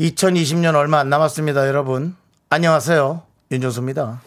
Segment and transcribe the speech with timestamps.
[0.00, 2.16] 2020년 얼마 안 남았습니다, 여러분.
[2.48, 3.22] 안녕하세요.
[3.52, 4.22] 윤정수입니다.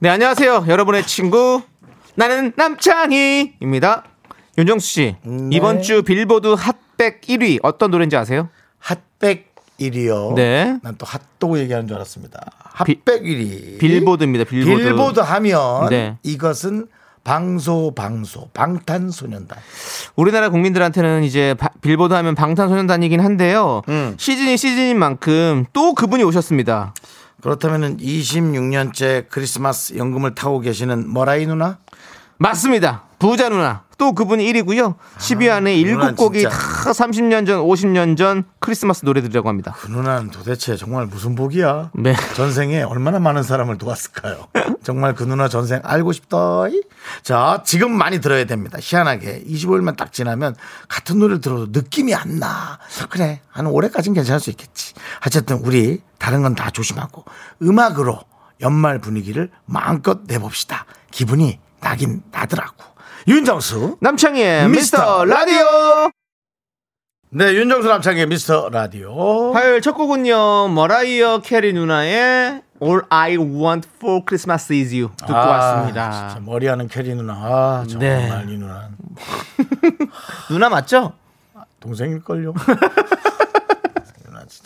[0.00, 0.66] 네, 안녕하세요.
[0.68, 1.62] 여러분의 친구.
[2.16, 4.04] 나는 남창희입니다.
[4.58, 5.48] 윤정수 씨, 네.
[5.52, 8.50] 이번 주 빌보드 핫백 1위 어떤 노래인지 아세요?
[8.78, 10.34] 핫백 1위요.
[10.34, 10.78] 네.
[10.82, 12.38] 난 또 핫도그 얘기하는 줄 알았습니다.
[12.58, 13.78] 핫백 1위.
[13.78, 14.82] 빌보드입니다, 빌보드.
[14.82, 16.18] 빌보드 하면 네.
[16.24, 16.88] 이것은
[17.26, 19.58] 방소 방소 방탄소년단.
[20.14, 23.82] 우리나라 국민들한테는 이제 바- 빌보드 하면 방탄소년단이긴 한데요.
[23.88, 24.14] 음.
[24.16, 26.94] 시즌이 시즌인 만큼 또 그분이 오셨습니다.
[27.42, 31.78] 그렇다면은 26년째 크리스마스 연금을 타고 계시는 머라이 누나?
[32.38, 33.02] 맞습니다.
[33.18, 33.84] 부자 누나.
[33.98, 34.96] 또 그분이 1위고요.
[35.18, 36.50] 10위 안에 누나 7곡이 진짜.
[36.50, 39.74] 다 30년 전, 50년 전 크리스마스 노래들이라고 합니다.
[39.78, 41.92] 그 누나는 도대체 정말 무슨 복이야?
[41.94, 42.14] 네.
[42.34, 44.48] 전생에 얼마나 많은 사람을 도왔을까요?
[44.84, 46.64] 정말 그 누나 전생 알고 싶다.
[47.22, 48.76] 자, 지금 많이 들어야 됩니다.
[48.78, 50.54] 희한하게 25일만 딱 지나면
[50.88, 52.78] 같은 노래를 들어도 느낌이 안 나.
[53.08, 54.92] 그래, 한 올해까지는 괜찮을 수 있겠지.
[55.26, 57.24] 어쨌든 우리 다른 건 다 조심하고
[57.62, 58.20] 음악으로
[58.60, 60.84] 연말 분위기를 마음껏 내봅시다.
[61.10, 62.95] 기분이 나긴 나더라고.
[63.28, 63.98] 윤정수.
[64.00, 66.10] 남창희의 미스터 미스터 라디오!
[67.30, 69.52] 네, 윤정수 남창희의 미스터 라디오.
[69.52, 75.46] 화요일 첫 곡은요, 머라이어 캐리 누나의 All I Want for Christmas is You 듣고 아,
[75.46, 76.28] 왔습니다.
[76.28, 77.32] 진짜 머라이어 캐리 누나.
[77.34, 78.52] 아, 정말 네.
[78.52, 78.90] 이 누나.
[80.48, 81.12] 누나 맞죠?
[81.80, 82.54] 동생일걸요.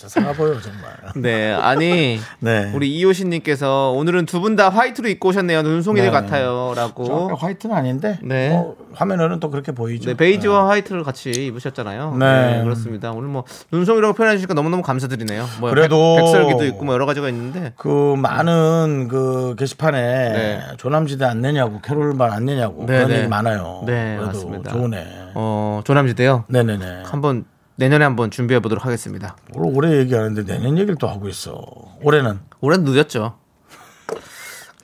[0.01, 0.97] 누나 진짜 사가 보여 정말.
[1.17, 2.71] 네, 아니 네.
[2.75, 5.63] 우리 이효신님께서 오늘은 두 분 다 화이트로 입고 오셨네요.
[5.63, 6.11] 눈송이들 네.
[6.11, 7.05] 같아요라고.
[7.05, 8.19] 정확히 화이트는 아닌데.
[8.23, 8.49] 네.
[8.51, 10.09] 뭐 화면에는 또 그렇게 보이죠.
[10.09, 12.17] 네, 베이지와 화이트를 같이 입으셨잖아요.
[12.19, 12.57] 네.
[12.57, 12.65] 네.
[12.65, 13.13] 그렇습니다.
[13.13, 15.47] 오늘 뭐 눈송이라고 표현해 주시니까 너무너무 감사드리네요.
[15.61, 20.61] 뭐 그래도 백, 백설기도 있고 뭐 여러 가지가 있는데 그 많은 그 게시판에 네.
[20.79, 23.19] 조남지대 안 내냐고 캐롤만 안 내냐고 네, 그런 네.
[23.19, 23.83] 얘기 많아요.
[23.87, 24.73] 네, 맞습니다.
[24.73, 25.07] 좋네.
[25.35, 26.45] 어, 조남지대요.
[26.49, 27.03] 네네네.
[27.05, 27.45] 한번
[27.81, 29.37] 내년에 한번 준비해 보도록 하겠습니다.
[29.55, 31.59] 올- 올해 얘기하는데 내년 얘기를 또 하고 있어.
[32.03, 33.37] 올해는 올해는 늦었죠.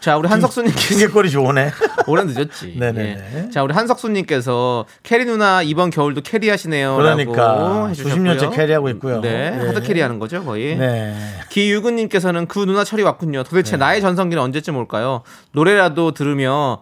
[0.00, 1.72] 자, 우리 한석수님께서 핑계거리 좋으네.
[2.06, 2.76] 올해 늦었지.
[2.78, 3.44] 네네네.
[3.46, 3.50] 예.
[3.50, 6.97] 자, 우리 한석수님께서 캐리 누나 이번 겨울도 carry하시네요.
[6.96, 8.24] 그러니까 라고 수십 해주셨고요.
[8.24, 9.20] 년째 carry하고 있고요.
[9.20, 9.66] 네, 네.
[9.66, 10.76] hard carry하는 거죠 거의.
[10.78, 11.14] 네.
[11.50, 13.42] 기유근님께서는 그 누나 철이 왔군요.
[13.42, 15.22] 도대체 나의 전성기는 언제쯤 올까요?
[15.52, 16.80] 노래라도 들으며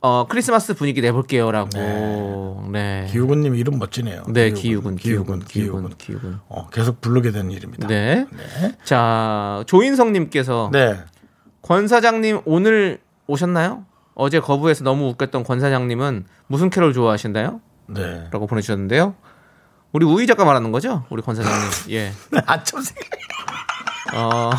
[0.00, 2.68] 어, 크리스마스 분위기 내볼게요라고.
[2.70, 3.06] 네.
[3.10, 4.24] 기우군님 이름 멋지네요.
[4.28, 5.40] 네, 기우군, 기우군.
[5.44, 6.38] 기유근, 기유근.
[6.48, 7.88] 어, 계속 부르게 된 일입니다.
[7.88, 8.26] 네.
[8.84, 10.98] 자, 조인성님께서 네.
[11.62, 13.84] 권 사장님 오늘 오셨나요?
[14.14, 17.60] 어제 거부해서 너무 웃겼던 권 사장님은 무슨 캐롤 좋아하신다요?
[17.88, 18.28] 네.
[18.30, 19.14] 라고 보내주셨는데요.
[19.92, 21.04] 우리 우희 작가 말하는 거죠?
[21.10, 21.70] 우리 권 사장님.
[21.90, 22.12] 예.
[22.46, 23.04] 아참 생각,
[24.14, 24.50] 어,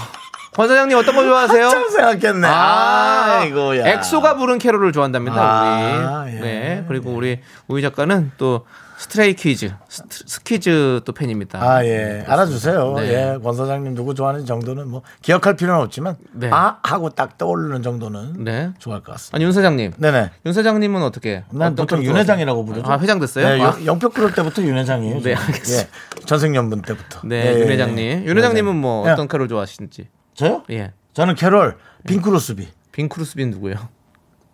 [0.55, 1.67] 권 사장님 어떤 거 좋아하세요?
[1.67, 2.47] 아참 생각했네.
[2.47, 3.87] 아, 이거야.
[3.87, 5.35] 엑소가 부른 캐롤을 좋아한답니다.
[5.39, 6.33] 아, 우리.
[6.35, 6.39] 예.
[6.39, 6.85] 네.
[6.87, 8.65] 그리고 우리 우희 작가는 또
[8.97, 11.61] 스트레이 키즈, 스키즈 또 팬입니다.
[11.61, 12.25] 아, 예.
[12.27, 12.95] 알아주세요.
[12.97, 13.07] 네.
[13.35, 13.37] 예.
[13.41, 16.49] 권 사장님 누구 좋아하는 정도는 뭐 기억할 필요는 없지만 네.
[16.51, 18.71] 아 하고 딱 떠오르는 정도는 네.
[18.79, 19.37] 좋아할 것 같습니다.
[19.37, 19.93] 아니 윤 사장님.
[19.97, 20.31] 네네.
[20.47, 21.43] 윤 사장님은 어떻게?
[21.51, 22.91] 난 보통 윤 회장이라고 부르죠.
[22.91, 23.47] 아 회장 됐어요?
[23.47, 25.21] 네, 아, 영- 영표 그럴 때부터 윤 회장이에요.
[25.21, 25.35] 네.
[25.35, 25.83] 알겠습니다.
[26.21, 26.25] 예.
[26.25, 27.21] 천생연분 때부터.
[27.23, 27.99] 네, 예, 윤 예, 회장님.
[27.99, 28.23] 예.
[28.25, 29.11] 윤 회장님은 뭐 예.
[29.11, 30.09] 어떤 캐롤 좋아하시는지?
[30.39, 30.63] 저요?
[30.69, 30.93] 예.
[31.13, 31.75] 저는 캐롤
[32.07, 32.69] 빙 크로스비.
[32.93, 33.89] 빙 크로스비 누구예요?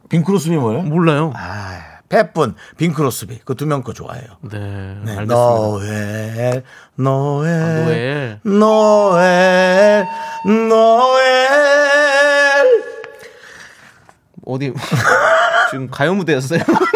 [0.09, 0.81] 빙 크로스비 뭐예요?
[0.81, 1.31] 몰라요.
[1.35, 3.39] 아, 페뿐, 빙 크로스비.
[3.45, 4.25] 그 두 명 거 좋아해요.
[4.41, 5.11] 네, 네.
[5.17, 5.35] 알겠습니다.
[5.35, 6.63] 노엘,
[6.95, 8.43] 노엘, 아, 노엘.
[8.43, 10.07] 노엘,
[10.67, 11.25] 노엘.
[14.47, 14.73] 어디
[15.71, 16.61] 지금 가요 무대였어요?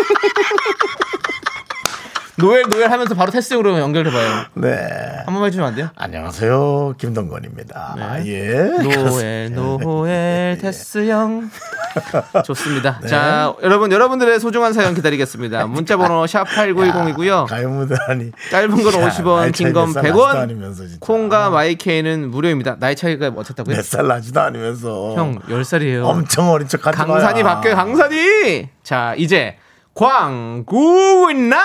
[2.40, 4.46] 노엘 노엘 하면서 바로 테스트용으로 연결해봐요.
[4.56, 4.70] 네.
[5.18, 5.90] 한 번만 해주면 안 돼요?
[5.96, 6.94] 안녕하세요.
[6.98, 7.94] 김동건입니다.
[7.98, 8.02] 네.
[8.04, 8.54] 아, 예.
[8.82, 11.50] 노엘 노엘 테스형
[12.46, 13.00] 좋습니다.
[13.02, 13.08] 네.
[13.10, 15.68] 자 여러분 여러분들의 소중한 사연 기다리겠습니다.
[15.68, 17.48] 문자번호 샵 #8910이고요.
[17.48, 18.32] 가요무대하니.
[18.52, 20.36] 짧은 건 50원, 긴 건 100원.
[20.36, 20.84] 아니면서.
[21.00, 22.78] 콩과 마이케이는 무료입니다.
[22.80, 23.76] 나이 차이가 어떻다고요?
[23.76, 25.16] 몇 살 나지도 않으면서.
[25.16, 26.04] 형 10살이에요.
[26.06, 27.56] 엄청 어린 척 하지 강산이 마요.
[27.56, 27.76] 바뀌어요.
[27.76, 28.70] 강산이.
[28.84, 29.58] 자 이제
[29.94, 31.58] 광고나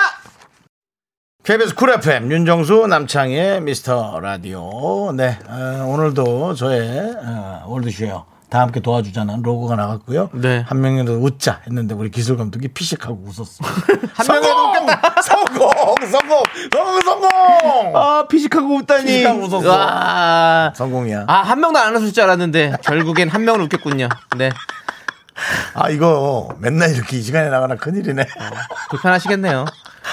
[1.45, 5.11] KBS 쿨 FM 윤정수 남창희의 미스터 라디오.
[5.11, 10.31] 네, 어, 오늘도 저의 어, 월드쉐어 다 함께 도와주자는 로고가 나갔고요.
[10.33, 10.63] 네.
[10.67, 13.63] 한 명이라도 웃자 했는데 우리 기술 감독이 피식하고 웃었어.
[14.15, 15.21] 한 명이라도 웃겠다.
[15.21, 15.69] 성공,
[16.09, 16.43] 성공,
[16.73, 17.95] 성공, 성공.
[17.95, 19.05] 아, 피식하고 웃다니.
[19.05, 19.69] 피식하고 웃었어.
[19.69, 20.73] 와.
[20.75, 21.25] 성공이야.
[21.27, 24.09] 아, 한 명도 안 웃을 줄 알았는데 결국엔 한 명은 웃겠군요.
[24.37, 24.49] 네.
[25.75, 28.25] 아 이거 맨날 이렇게 이 시간에 나가나 큰일이네.
[28.89, 29.65] 불편하시겠네요.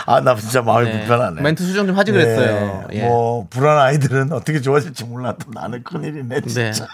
[0.06, 0.98] 아 나 진짜 마음이 네.
[1.00, 1.40] 불편하네.
[1.42, 2.84] 멘트 수정 좀 하지 그랬어요.
[2.90, 3.04] 네, 예.
[3.06, 6.72] 뭐 불안한 아이들은 어떻게 좋아질지 몰라도 나는 큰일이네 네.
[6.72, 6.86] 진짜.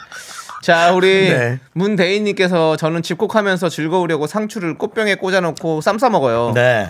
[0.62, 1.58] 자, 우리 네.
[1.72, 6.52] 문대인님께서 저는 집콕하면서 즐거우려고 상추를 꽃병에 꽂아놓고 쌈 싸 먹어요.
[6.55, 6.88] 네.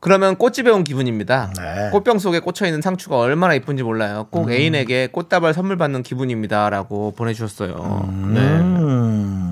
[0.00, 1.52] 그러면 꽃집에 온 기분입니다.
[1.58, 1.90] 네.
[1.90, 4.28] 꽃병 속에 꽂혀 있는 상추가 얼마나 이쁜지 몰라요.
[4.30, 7.74] 꼭 애인에게 꽃다발 선물 받는 기분입니다 라고 보내주셨어요.
[8.32, 9.47] 네, 음.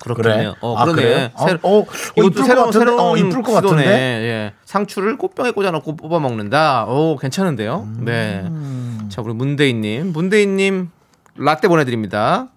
[0.00, 0.22] 그렇군요.
[0.22, 0.52] 그래?
[0.60, 1.32] 어, 아, 그러네.
[1.34, 1.86] 어, 새로- 어, 어,
[2.16, 2.78] 이것도 새로운 같은데?
[2.86, 3.60] 새로운 어, 이쁠 것 시도네.
[3.84, 3.92] 같은데?
[3.94, 4.52] 예.
[4.64, 6.84] 상추를 꽃병에 꽂아놓고 뽑아 먹는다.
[6.86, 7.86] 오, 괜찮은데요.
[7.86, 8.04] 음.
[8.04, 9.08] 네.
[9.10, 10.90] 자, 우리 문대인님, 문대인님
[11.36, 12.48] 라떼 보내드립니다.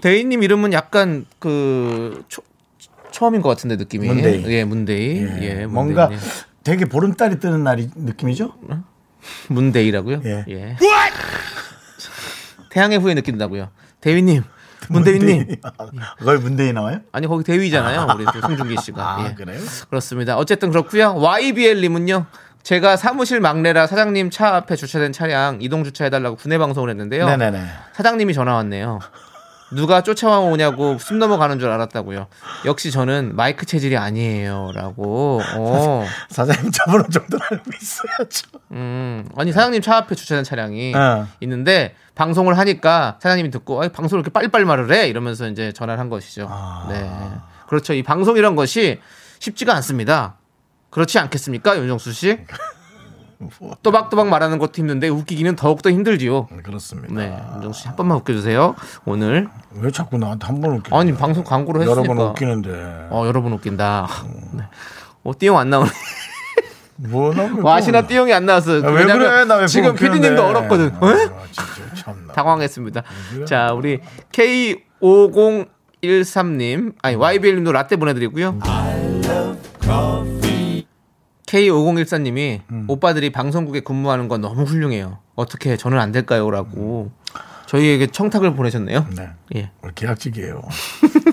[0.00, 2.42] 대인님 이름은 약간 그 초,
[3.10, 4.06] 처음인 것 같은데 느낌이.
[4.06, 4.46] 문대인.
[4.50, 5.28] 예, 문대인.
[5.42, 6.30] 예, 예, 뭔가 문대인님.
[6.64, 8.52] 되게 보름달이 뜨는 날이 느낌이죠?
[9.48, 10.20] 문대이라고요?
[10.24, 10.44] 예.
[10.48, 10.76] 예.
[12.70, 13.70] 태양의 후예 느낀다고요.
[14.00, 14.44] 대위님,
[14.90, 15.56] 문대위님.
[16.24, 17.00] 거기 문대인 나와요?
[17.12, 18.08] 아니 거기 대위잖아요.
[18.14, 19.02] 우리 또 송중기 씨가.
[19.18, 19.34] 아 예.
[19.34, 19.60] 그래요?
[19.90, 20.36] 그렇습니다.
[20.36, 21.14] 어쨌든 그렇고요.
[21.16, 22.26] YBL님은요.
[22.62, 27.26] 제가 사무실 막내라 사장님 차 앞에 주차된 차량 이동 주차해달라고 분해 방송을 했는데요.
[27.26, 27.64] 네네네.
[27.94, 28.98] 사장님이 전화 왔네요.
[29.70, 32.26] 누가 쫓아와 오냐고 숨 넘어가는 줄 알았다고요.
[32.64, 35.40] 역시 저는 마이크 체질이 아니에요라고.
[35.56, 36.06] 어.
[36.30, 38.48] 사장님 잡으러 정도는 알고 있어야죠.
[38.72, 39.28] 음.
[39.36, 41.26] 아니 사장님 차 앞에 주차된 차량이 어.
[41.40, 46.08] 있는데 방송을 하니까 사장님이 듣고 아이, 방송을 이렇게 빨리빨리 말을 해 이러면서 이제 전화를 한
[46.08, 46.48] 것이죠.
[46.50, 46.86] 아.
[46.90, 47.08] 네.
[47.68, 47.94] 그렇죠.
[47.94, 49.00] 이 방송이란 것이
[49.38, 50.34] 쉽지가 않습니다.
[50.90, 52.38] 그렇지 않겠습니까, 윤정수 씨?
[53.84, 56.46] 또박또박 말하는 것도 힘든데 웃기기는 더욱더 힘들지요.
[56.64, 57.14] 그렇습니다.
[57.14, 58.74] 네, 윤정수 씨 한 번만 웃겨주세요.
[59.04, 60.98] 오늘 왜 자꾸 나한테 한 번 웃기냐?
[60.98, 62.02] 아니 방송 여러 했으니까.
[62.02, 63.06] 번 웃기는데.
[63.10, 64.08] 어 여러 번 웃긴다.
[64.54, 64.64] 네.
[65.22, 65.88] 어 띠용 안 나오네.
[66.98, 68.82] 뭐 와시나 띠용이 안 나왔어.
[68.82, 69.44] 야, 왜 그래?
[69.44, 70.86] 나왜 지금 피디님도 얼었거든.
[70.86, 70.90] 에?
[70.92, 72.32] 아, 진짜 참나.
[72.32, 73.02] 당황했습니다.
[73.46, 74.00] 자, 우리
[74.32, 78.58] K5013님, 아니, YBL님도 라떼 보내드리고요.
[81.46, 82.84] K5014님이 음.
[82.88, 85.18] 오빠들이 방송국에 근무하는 건 너무 훌륭해요.
[85.34, 86.50] 어떻게 저는 안 될까요?
[86.50, 87.10] 라고
[87.66, 89.06] 저희에게 청탁을 보내셨네요.
[89.16, 89.28] 네.
[89.56, 89.70] 예.
[89.82, 90.62] 우리 계약직이에요.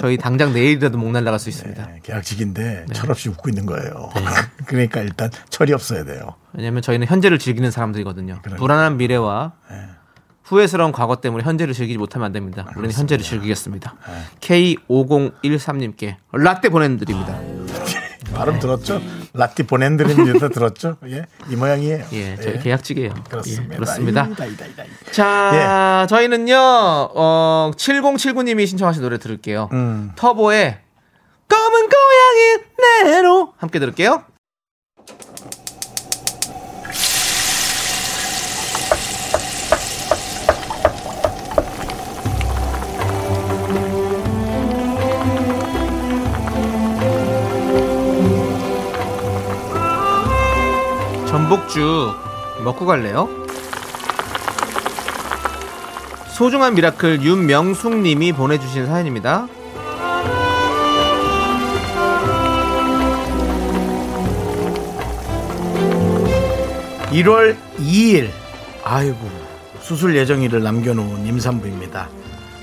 [0.00, 1.86] 저희 당장 내일이라도 목 날라갈 수 있습니다.
[1.86, 2.94] 네, 계약직인데 네.
[2.94, 4.08] 철없이 웃고 있는 거예요.
[4.64, 6.36] 그러니까 일단 철이 없어야 돼요.
[6.54, 8.38] 왜냐면 저희는 현재를 즐기는 사람들이거든요.
[8.40, 8.58] 그러니까.
[8.58, 9.76] 불안한 미래와 네.
[10.42, 12.66] 후회스러운 과거 때문에 현재를 즐기지 못하면 안 됩니다.
[12.76, 13.94] 우리는 현재를 즐기겠습니다.
[14.40, 17.38] K5013님께 라떼 보내드립니다.
[18.34, 19.00] 발음 들었죠?
[19.34, 20.48] 라띠 보낸드립니다.
[20.48, 20.96] 들었죠?
[21.06, 22.04] 예, 이 모양이에요.
[22.12, 22.58] 예, 저희 예.
[22.58, 23.14] 계약직이에요.
[23.28, 23.64] 그렇습니다.
[23.64, 24.26] 예, 그렇습니다.
[24.26, 25.12] 이다, 이다, 이다, 이다.
[25.12, 29.68] 자, 저희는요, 어, 7079님이 신청하신 노래 들을게요.
[29.72, 30.12] 음.
[30.16, 30.78] 터보의
[31.48, 34.24] 검은 고양이 내로 함께 들을게요.
[51.50, 52.14] 전복죽
[52.62, 53.28] 먹고 갈래요?
[56.28, 59.48] 소중한 미라클 윤명숙님이 보내주신 사연입니다.
[67.10, 68.30] 1월 2일
[68.84, 69.18] 아이고
[69.80, 72.08] 수술 예정일을 남겨놓은 임산부입니다.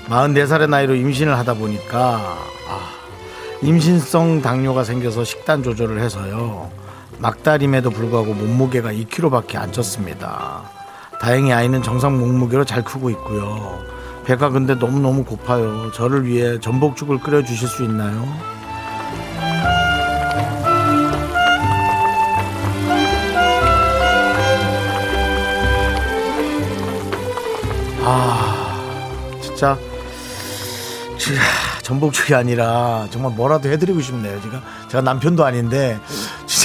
[0.08, 2.90] 44살의 나이로 임신을 하다 보니까 아,
[3.60, 6.70] 임신성 당뇨가 생겨서 식단 조절을 해서요.
[7.20, 10.62] 막달임에도 불구하고 몸무게가 2kg밖에 안 쪘습니다.
[11.20, 13.82] 다행히 아이는 정상 몸무게로 잘 크고 있고요.
[14.24, 15.90] 배가 근데 너무너무 고파요.
[15.92, 18.28] 저를 위해 전복죽을 끓여 주실 수 있나요?
[28.04, 29.76] 아 진짜
[31.82, 34.40] 전복죽이 아니라 정말 뭐라도 해드리고 싶네요.
[34.42, 35.98] 제가 제가 남편도 아닌데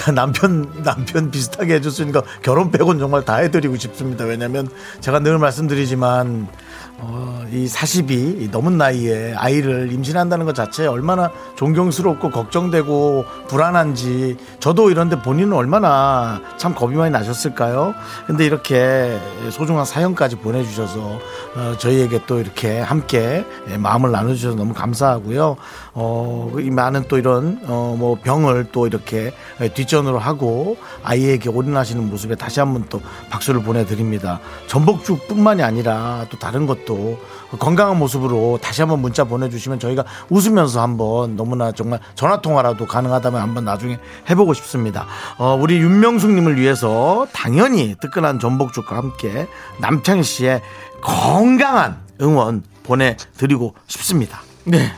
[0.04, 4.26] 진짜 남편 남편 비슷하게 해줄 수 있는 거 결혼 빼곤 정말 다 해드리고 싶습니다.
[4.26, 4.68] 왜냐하면
[5.00, 6.50] 제가 늘 말씀드리지만
[6.98, 14.90] 어, 이 40이 이 넘은 나이에 아이를 임신한다는 것 자체에 얼마나 존경스럽고 걱정되고 불안한지 저도
[14.90, 17.94] 이런데 본인은 얼마나 참 겁이 많이 나셨을까요?
[18.28, 19.18] 근데 이렇게
[19.52, 21.20] 소중한 사연까지 보내주셔서
[21.56, 25.56] 어, 저희에게 또 이렇게 함께 예, 마음을 나눠주셔서 너무 감사하고요.
[25.96, 29.32] 어, 이 많은 또 이런, 어, 뭐 병을 또 이렇게
[29.76, 34.40] 뒷전으로 하고 아이에게 올인하시는 모습에 다시 한번 또 박수를 보내드립니다.
[34.68, 37.20] 전복죽 뿐만이 아니라 또 다른 것도
[37.60, 43.66] 건강한 모습으로 다시 한번 문자 보내주시면 저희가 웃으면서 한번 너무나 정말 전화 통화라도 가능하다면 한번
[43.66, 45.06] 나중에 해보고 싶습니다.
[45.38, 49.48] 어, 우리 윤명숙님을 위해서 당연히 뜨끈한 전복죽과 함께
[49.80, 50.62] 남창희 씨의
[51.02, 54.42] 건강한 응원 보내드리고 싶습니다.
[54.64, 54.92] 네.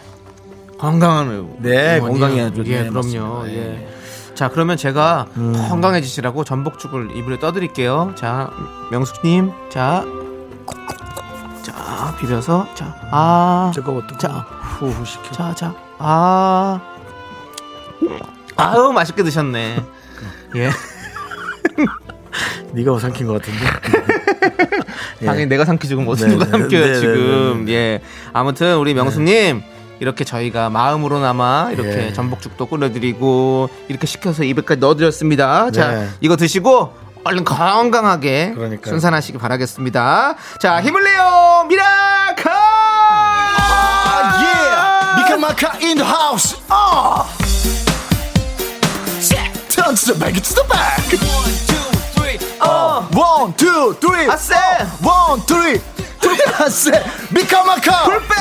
[0.77, 2.19] 건강한 네, 응원이요.
[2.19, 2.63] 건강해야죠.
[2.65, 2.99] 예, 네, 그럼요.
[3.39, 3.47] 맞습니다.
[3.49, 3.87] 예.
[4.33, 5.27] 자, 그러면 제가
[5.69, 8.13] 건강해지시라고 전복죽을 입으로 떠드릴게요.
[8.15, 8.49] 자,
[8.91, 10.03] 명숙님, 자,
[11.63, 14.03] 자, 비벼서, 자, 아, 뜨거워.
[14.19, 14.45] 자,
[14.79, 15.31] 후후 식혀.
[15.31, 16.81] 자, 자, 아,
[18.57, 19.83] 아우 맛있게 드셨네.
[20.57, 20.69] 예,
[22.73, 23.59] 네가 삼킨 것 같은데.
[25.21, 25.25] 예.
[25.25, 27.65] 당연히 내가 삼키지 금 어떤 네, 네, 삼켜요 네, 지금.
[27.69, 28.01] 예,
[28.33, 29.74] 아무튼 우리 명숙님.
[29.99, 32.13] 이렇게 저희가 마음으로나마 이렇게 예.
[32.13, 35.71] 전복죽도 끓여드리고 이렇게 식혀서 입에까지 넣어드렸습니다.
[35.71, 36.09] 자, 네.
[36.21, 38.91] 이거 드시고 얼른 건강하게 그러니까요.
[38.91, 40.35] 순산하시기 바라겠습니다.
[40.59, 42.51] 자, 힘을 내요, miracle!
[43.57, 45.23] 아, 예!
[45.23, 46.57] 미카마카 in the house.
[46.69, 47.25] 아!
[49.69, 51.19] Turn to the back, to the back.
[52.59, 54.27] 어, One, two, three.
[54.29, 54.55] 아쎄!
[55.03, 55.81] One, three.
[56.59, 56.91] 아세
[57.31, 58.03] 미카마카.
[58.05, 58.35] 풀백!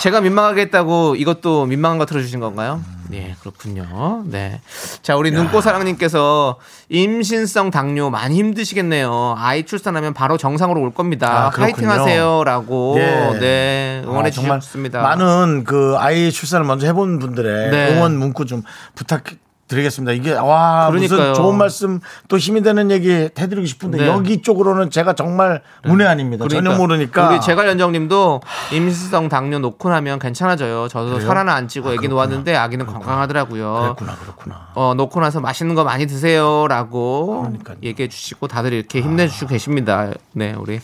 [0.00, 2.82] 제가 민망하게 했다고 이것도 민망한 거 틀어주신 건가요?
[3.10, 4.22] 네, 그렇군요.
[4.24, 4.62] 네.
[5.02, 9.34] 자, 우리 눈꽃사랑님께서 임신성 당뇨 많이 힘드시겠네요.
[9.36, 11.48] 아이 출산하면 바로 정상으로 올 겁니다.
[11.48, 11.50] 아.
[11.50, 12.94] 파이팅 하세요 라고.
[12.98, 13.38] 예.
[13.40, 15.02] 네, 응원해 아, 주셨습니다.
[15.02, 17.94] 많은 그 아이 출산을 먼저 해본 분들의 네.
[17.94, 18.62] 응원 문구 좀
[18.94, 19.24] 부탁
[19.70, 20.12] 드리겠습니다.
[20.12, 21.18] 이게 와 그러니까요.
[21.20, 24.06] 무슨 좋은 말씀 또 힘이 되는 얘기 해드리고 싶은데 네.
[24.08, 26.48] 여기 쪽으로는 제가 정말 문외한입니다.
[26.48, 28.40] 전혀 모르니까 우리 제갈연정님도
[28.72, 30.88] 임신성 당뇨 놓고 나면 괜찮아져 요.
[30.88, 31.28] 저도 그래요?
[31.28, 32.08] 혈 하나 안 찌고 아, 아기.
[32.08, 33.80] 놓았는데 아기는 건강하더라고요.
[33.82, 34.68] 그렇구나 그렇구나.
[34.74, 37.76] 어, 놓고 나서 맛있는 거 많이 드세요라고 그러니까요.
[37.82, 40.10] 얘기해 주시고 다들 이렇게 힘내주시고 계십니다.
[40.32, 40.80] 네, 우리.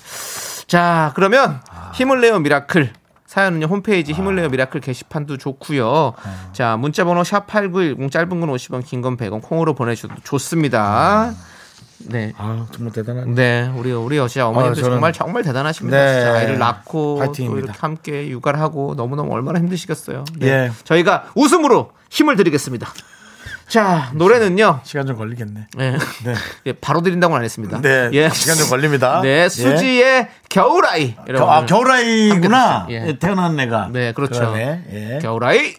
[0.67, 1.61] 자, 그러면
[1.95, 2.93] 힘을 내요 miracle.
[3.27, 6.15] 사연은요 홈페이지 힘을 내요 miracle 게시판도 좋고요.
[6.53, 11.35] 자 문자번호 샵 #8910 짧은 건 50원, 긴 건 100원 콩으로 보내주셔도 좋습니다.
[12.09, 13.35] 네, 아 정말 대단한.
[13.35, 15.97] 네, 우리 우리 여시 어머님도 아, 저는- 정말 정말 대단하십니다.
[15.97, 16.15] 네.
[16.21, 17.65] 진짜 아이를 낳고 또 파이팅입니다.
[17.65, 20.25] 이렇게 함께 육아를 하고 너무 너무 얼마나 힘드시겠어요.
[20.39, 20.47] 네.
[20.49, 20.71] 예.
[20.85, 22.87] 저희가 웃음으로 힘을 드리겠습니다.
[23.69, 24.81] 자 노래는요.
[24.85, 25.67] 시간 좀 걸리겠네.
[25.77, 25.93] 네.
[26.25, 26.35] 네.
[26.67, 27.81] 예, 바로 드린다고는 안 했습니다.
[27.81, 28.11] 네.
[28.13, 28.29] 예.
[28.31, 29.21] 시간 좀 걸립니다.
[29.23, 29.49] 네, 예.
[29.49, 31.15] 수지의 겨울아이.
[31.41, 32.87] 아, 겨울아이구나.
[32.91, 33.07] 예.
[33.09, 33.91] 예, 태어난 애가.
[33.93, 34.39] 네, 그렇죠.
[34.41, 34.85] 그러네.
[34.93, 35.19] 예.
[35.21, 35.75] 겨울아이.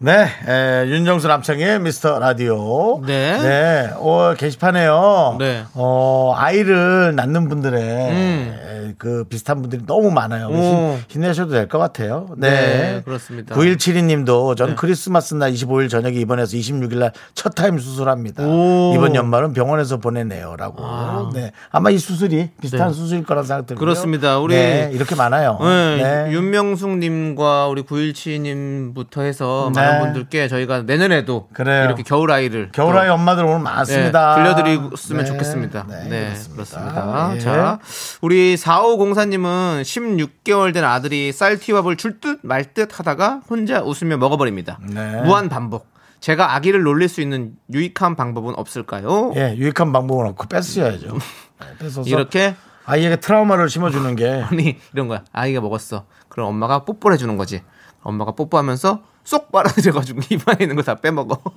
[0.00, 3.00] 네, 에, 윤정수 남창희의 미스터 라디오.
[3.06, 3.38] 네.
[3.40, 5.36] 네, 어, 게시판에요.
[5.38, 5.62] 네.
[5.74, 8.58] 어, 아이를 낳는 분들의 음.
[8.90, 10.48] 에, 그 비슷한 분들이 너무 많아요.
[10.48, 10.98] 오.
[11.08, 12.26] 힘, 내셔도 될 것 같아요.
[12.36, 12.50] 네.
[12.50, 13.54] 네, 그렇습니다.
[13.54, 14.74] 9172 님도 전 네.
[14.74, 18.42] 크리스마스 날 25일 저녁에 입원해서 26일 날 첫 타임 수술합니다.
[18.44, 18.92] 오.
[18.94, 20.76] 이번 연말은 병원에서 보내네요 라고.
[20.84, 21.30] 아.
[21.32, 21.52] 네.
[21.70, 22.94] 아마 이 수술이 비슷한 네.
[22.94, 23.80] 수술일 거란 생각 들고요.
[23.80, 24.38] 그렇습니다.
[24.38, 25.58] 우리- 네, 이렇게 많아요.
[25.60, 25.96] 네,
[26.26, 26.32] 네.
[26.32, 29.83] 윤명숙 님과 우리 917님부터 해서 네.
[29.84, 31.84] 많은 분들께 저희가 내년에도 그래요.
[31.84, 34.36] 이렇게 겨울아이를 겨울아이 또 엄마들 오늘 많습니다.
[34.36, 35.86] 네, 들려드렸으면 네, 좋겠습니다.
[35.88, 37.32] 네, 네, 그렇습니다.
[37.34, 37.38] 예.
[37.38, 37.78] 자,
[38.20, 44.78] 우리 4504님은 16개월 된 아들이 쌀티밥을 줄 듯 말 듯 하다가 혼자 웃으며 먹어버립니다.
[44.82, 45.22] 네.
[45.22, 45.92] 무한 반복.
[46.20, 49.32] 제가 아기를 놀릴 수 있는 유익한 방법은 없을까요?
[49.36, 51.12] 예, 유익한 방법은 없고 뺏으셔야죠.
[51.60, 52.54] 네, 뺏어서 이렇게
[52.86, 55.22] 아이에게 트라우마를 심어주는 게 아니 이런 거야.
[55.32, 56.06] 아이가 먹었어.
[56.28, 57.62] 그럼 엄마가 뽀뽀를 해주는 거지.
[58.02, 61.40] 엄마가 뽀뽀하면서 쏙 빨아들여가지고 입안에 있는 거 다 빼먹어.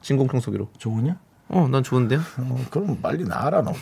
[0.00, 0.68] 진공 청소기로.
[0.78, 1.16] 좋으냐?
[1.48, 2.20] 어, 난 좋은데요.
[2.38, 3.78] 어, 그럼 빨리 나와라 너도.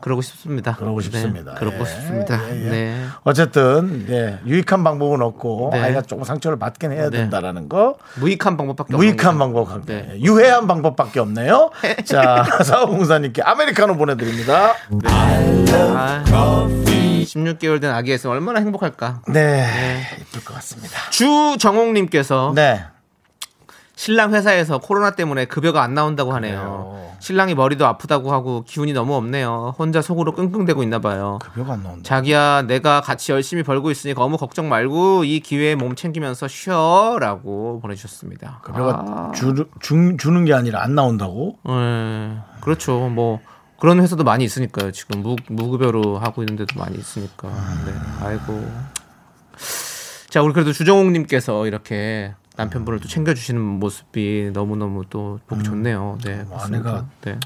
[0.00, 0.76] 그러고 싶습니다.
[0.76, 1.54] 그러고 네, 싶습니다.
[1.54, 2.54] 그러고 예, 싶습니다.
[2.54, 2.70] 예, 예.
[2.70, 3.04] 네.
[3.24, 5.80] 어쨌든 예, 유익한 방법은 없고 네.
[5.80, 7.18] 아이가 조금 상처를 받긴 해야 네.
[7.18, 7.96] 된다라는 거.
[8.20, 9.86] 무익한 방법밖에 무익한 없는 방법.
[9.86, 10.16] 네.
[10.20, 11.70] 유해한 방법밖에 없네요.
[12.06, 14.74] 자, 사오공사님께 아메리카노 보내드립니다.
[17.28, 19.22] 아, 16개월 된 아기 에서 얼마나 행복할까.
[19.28, 19.66] 네,
[20.20, 21.10] 이쁠 것 같습니다.
[21.10, 22.84] 주정옥님께서 네,
[23.98, 26.58] 신랑 회사에서 코로나 때문에 급여가 안 나온다고 하네요.
[26.58, 27.08] 그래요.
[27.20, 29.74] 신랑이 머리도 아프다고 하고 기운이 너무 없네요.
[29.76, 31.40] 혼자 속으로 끙끙대고 있나 봐요.
[31.42, 32.02] 급여가 안 나온다.
[32.04, 38.60] 자기야 내가 같이 열심히 벌고 있으니까 너무 걱정 말고 이 기회에 몸 챙기면서 쉬어라고 보내주셨습니다.
[38.62, 41.58] 급여가 아, 주, 주, 주는 게 아니라 안 나온다고?
[41.66, 43.08] 네, 그렇죠.
[43.08, 43.40] 뭐
[43.80, 44.90] 그런 회사도 많이 있으니까요.
[44.92, 47.48] 지금 무, 무급여로 하고 있는 데도 많이 있으니까.
[47.86, 48.68] 네, 아이고.
[50.28, 56.18] 자 우리 그래도 주정옥님께서 이렇게 남편분을 또 챙겨주시는 모습이 너무 너무 또 보기 좋네요.
[56.24, 56.58] 네, 뭐.
[56.58, 57.38] 아내가 네.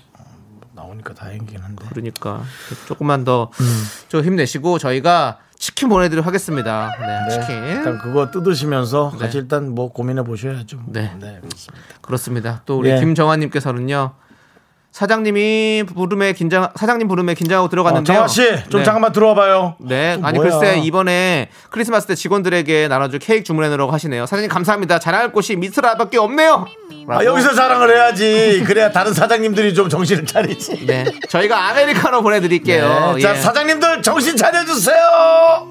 [0.75, 1.85] 나오니까 다행이긴 한데.
[1.91, 2.43] 그러니까
[2.87, 3.85] 조금만 더 음.
[4.09, 6.97] 좀 힘내시고 저희가 치킨 보내드리도록 하겠습니다.
[6.99, 7.63] 네, 네, 치킨.
[7.63, 9.19] 일단 그거 뜯으시면서 네.
[9.19, 10.83] 같이 일단 뭐 고민해 보셔야죠.
[10.87, 11.13] 네.
[11.19, 11.85] 그렇습니다.
[12.01, 12.63] 그렇습니다.
[12.65, 12.99] 또 우리 예.
[12.99, 14.15] 김정환님께서는요.
[14.93, 18.15] 사장님이 부름에 긴장 사장님 부름에 긴장하고 들어갔는데요.
[18.15, 18.85] 정아 씨, 좀 네.
[18.85, 19.75] 잠깐만 들어와 봐요.
[19.81, 20.59] 네, 좀 아니 뭐야.
[20.59, 24.27] 글쎄 이번에 크리스마스 때 직원들에게 나눠줄 케이크 주문해 놓으라고 하시네요.
[24.27, 24.99] 사장님 감사합니다.
[24.99, 26.67] 자랑할 곳이 미스라밖에 없네요.
[27.09, 27.25] 아.
[27.25, 28.63] 여기서 자랑을 해야지.
[28.67, 30.85] 그래야 다른 사장님들이 좀 정신을 차리지.
[30.87, 33.15] 네, 저희가 아메리카노 보내드릴게요.
[33.17, 33.35] 네, 자, 예.
[33.41, 35.71] 사장님들 정신 차려주세요.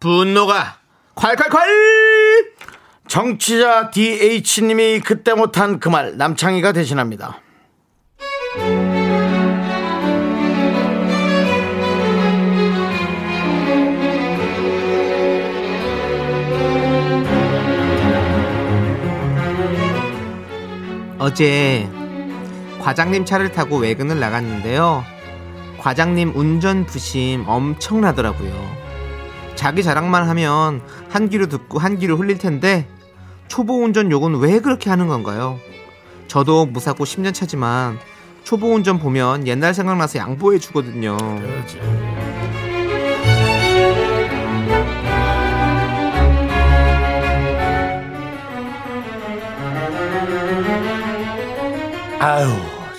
[0.00, 0.78] 분노가
[1.14, 1.58] 콸콸콸!
[3.06, 7.40] 정치자 DH님이 그때 못한 그 말 남창희가 대신합니다.
[21.18, 21.88] 어제
[22.80, 25.04] 과장님 차를 타고 외근을 나갔는데요.
[25.78, 28.79] 과장님 운전 부심 엄청나더라고요.
[29.54, 32.88] 자기 자랑만 하면 한 귀로 듣고 한 귀로 흘릴 텐데
[33.48, 35.58] 초보 운전 욕은 왜 그렇게 하는 건가요?
[36.28, 37.98] 저도 무사고 10년 차지만
[38.44, 41.16] 초보 운전 보면 옛날 생각나서 양보해 주거든요.
[52.20, 52.48] 아유,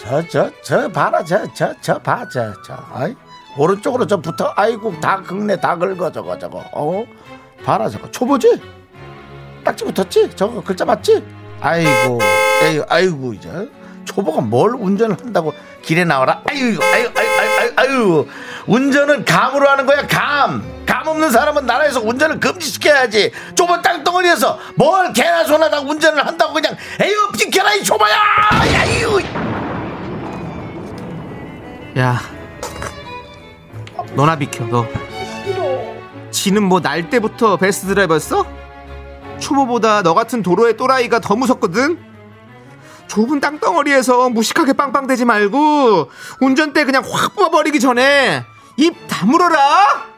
[0.02, 3.16] 저, 저, 저, 봐라, 저, 저, 저, 봐, 저, 저, 아이,
[3.58, 7.06] 오른쪽으로 저 붙어, 아이고, 다 긁네, 다 긁어, 저거, 저거, 어?
[7.66, 8.62] 봐라, 저거, 초보지?
[9.64, 10.30] 딱지 붙었지?
[10.36, 11.24] 저거, 글자 맞지?
[11.60, 12.20] 아이고,
[12.64, 13.70] 에이, 아이고, 이제,
[14.06, 16.42] 초보가 뭘 운전을 한다고 길에 나와라?
[16.50, 18.28] 아이고, 아이고, 아이고, 아이고, 아이고,
[18.68, 20.64] 운전은 감으로 하는 거야, 감!
[20.86, 23.32] 감 없는 사람은 나라에서 운전을 금지시켜야지!
[23.56, 28.16] 좁은 땅덩어리에서 뭘 개나 소나 다 운전을 한다고 그냥, 에휴, 비켜라, 이 초보야!
[28.52, 29.20] 아이고,
[32.00, 32.20] 야,
[34.16, 34.86] 너나 비켜, 너.
[36.32, 38.46] 지는 뭐 날 때부터 베스트 드라이버였어?
[39.40, 41.98] 초보보다 너 같은 도로의 또라이가 더 무섭거든?
[43.08, 48.44] 좁은 땅덩어리에서 무식하게 빵빵대지 말고 운전대 그냥 확 뽑아버리기 전에
[48.78, 50.11] 입 다물어라!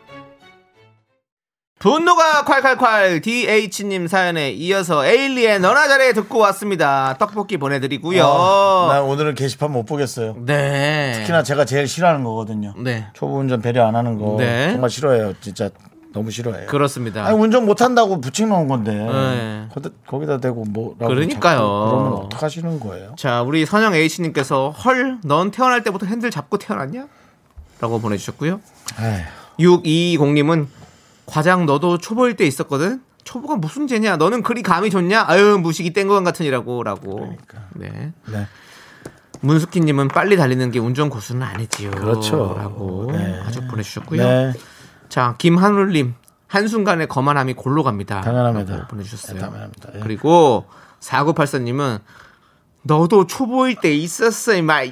[1.83, 7.17] 분노가 콸콸콸 DH님 사연에 이어서 에일리의 너나 잘해 듣고 왔습니다.
[7.19, 8.23] 떡볶이 보내드리고요.
[8.23, 10.37] 어, 나 오늘은 게시판 못 보겠어요.
[10.45, 11.11] 네.
[11.17, 12.73] 특히나 제가 제일 싫어하는 거거든요.
[12.77, 13.07] 네.
[13.11, 14.71] 초보 운전 배려 안 하는 거 네.
[14.71, 15.33] 정말 싫어해요.
[15.41, 15.71] 진짜
[16.13, 16.67] 너무 싫어해요.
[16.67, 17.25] 그렇습니다.
[17.25, 19.67] 아니 운전 못 한다고 붙여놓은 건데 네.
[20.07, 21.87] 거기다, 대고 뭐라고 그러니까요.
[21.89, 23.15] 그러면 어떡하시는 거예요?
[23.17, 27.07] 자, 우리 선영 H님께서 헐, 넌 태어날 때부터 핸들 잡고 태어났냐?
[27.81, 28.61] 라고 보내주셨고요.
[29.01, 30.67] 에휴, 6220님은
[31.25, 33.01] 과장 너도 초보일 때 있었거든?
[33.23, 34.17] 초보가 무슨 죄냐?
[34.17, 35.25] 너는 그리 감이 좋냐?
[35.27, 36.83] 아유, 무식이 땡거간 같으니라고.
[36.83, 37.37] 라고.
[37.75, 38.13] 네.
[38.27, 38.47] 네.
[39.41, 41.91] 문숙희님은 빨리 달리는 게 운전 고수는 아니지요.
[41.91, 42.55] 그렇죠.
[42.57, 43.41] 라고 네.
[43.45, 44.23] 아주 보내주셨고요.
[44.23, 44.53] 네.
[45.09, 46.15] 자, 김하늘님.
[46.47, 48.21] 한순간에 거만함이 골로 갑니다.
[48.21, 48.87] 당연합니다.
[48.87, 49.35] 보내주셨어요.
[49.35, 49.89] 네, 당연합니다.
[49.95, 49.99] 예.
[49.99, 50.65] 그리고
[50.99, 51.99] 4984님은
[52.83, 54.83] 너도 초보일 때 있었어, 이마.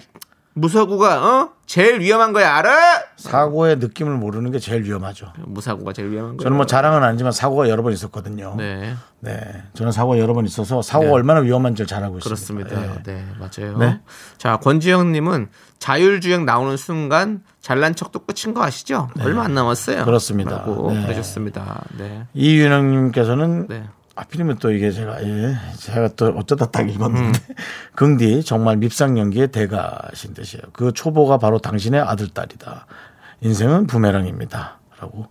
[0.53, 1.49] 무사고가, 어?
[1.65, 3.03] 제일 위험한 거야, 알아?
[3.15, 5.31] 사고의 느낌을 모르는 게 제일 위험하죠.
[5.37, 6.43] 무사고가 제일 위험한 거야.
[6.43, 8.55] 저는 뭐 자랑은 아니지만 사고가 여러 번 있었거든요.
[8.57, 8.93] 네.
[9.21, 11.13] 네, 저는 사고가 여러 번 있어서 사고가 네.
[11.13, 12.65] 얼마나 위험한지를 잘 알고 있습니다.
[12.67, 12.95] 그렇습니다.
[12.95, 13.03] 예.
[13.03, 13.77] 네, 맞아요.
[13.77, 14.01] 네.
[14.37, 15.47] 자, 권지영 님은
[15.79, 19.09] 자율주행 나오는 순간 잘난 척도 끝인 거 아시죠?
[19.21, 19.99] 얼마 안 남았어요.
[19.99, 20.03] 네.
[20.03, 20.65] 그렇습니다.
[20.65, 21.03] 네.
[21.03, 21.83] 그러셨습니다.
[21.97, 22.25] 네.
[22.33, 23.87] 이윤영 님께서는 네.
[24.15, 27.55] 하필이면 또 이게 제가 예, 제가 또 어쩌다 딱 읽었는데 음.
[27.95, 30.63] 긍디 정말 밉상 연기의 대가신 듯이에요.
[30.73, 32.85] 그 초보가 바로 당신의 아들 딸이다.
[33.41, 35.27] 인생은 부메랑입니다.라고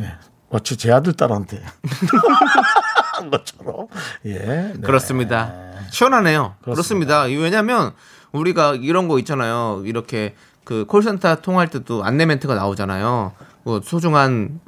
[0.00, 0.14] 예.
[0.50, 1.62] 마치 제 아들 딸한테
[3.14, 3.88] 한 것처럼
[4.26, 4.74] 예 네.
[4.82, 5.52] 그렇습니다.
[5.90, 6.56] 시원하네요.
[6.62, 7.22] 그렇습니다.
[7.22, 7.42] 그렇습니다.
[7.42, 7.92] 왜냐하면
[8.32, 9.82] 우리가 이런 거 있잖아요.
[9.84, 13.32] 이렇게 그 콜센터 통할 때도 안내 멘트가 나오잖아요.
[13.64, 14.60] 뭐 소중한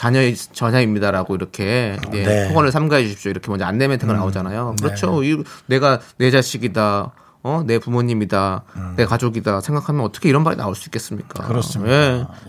[0.00, 2.44] 자녀 전야입니다라고 이렇게 예, 네.
[2.44, 2.48] 음.
[2.48, 3.30] 통화를 삼가해 주십시오.
[3.30, 4.76] 이렇게 먼저 안내 멘트가 나오잖아요.
[4.80, 5.22] 그렇죠.
[5.22, 7.12] 이, 내가 내 자식이다.
[7.42, 8.62] 어, 내 부모님이다,
[8.96, 11.44] 내 가족이다 생각하면 어떻게 이런 말이 나올 수 있겠습니까?
[11.44, 11.48] 음.
[11.48, 11.94] 그렇습니다.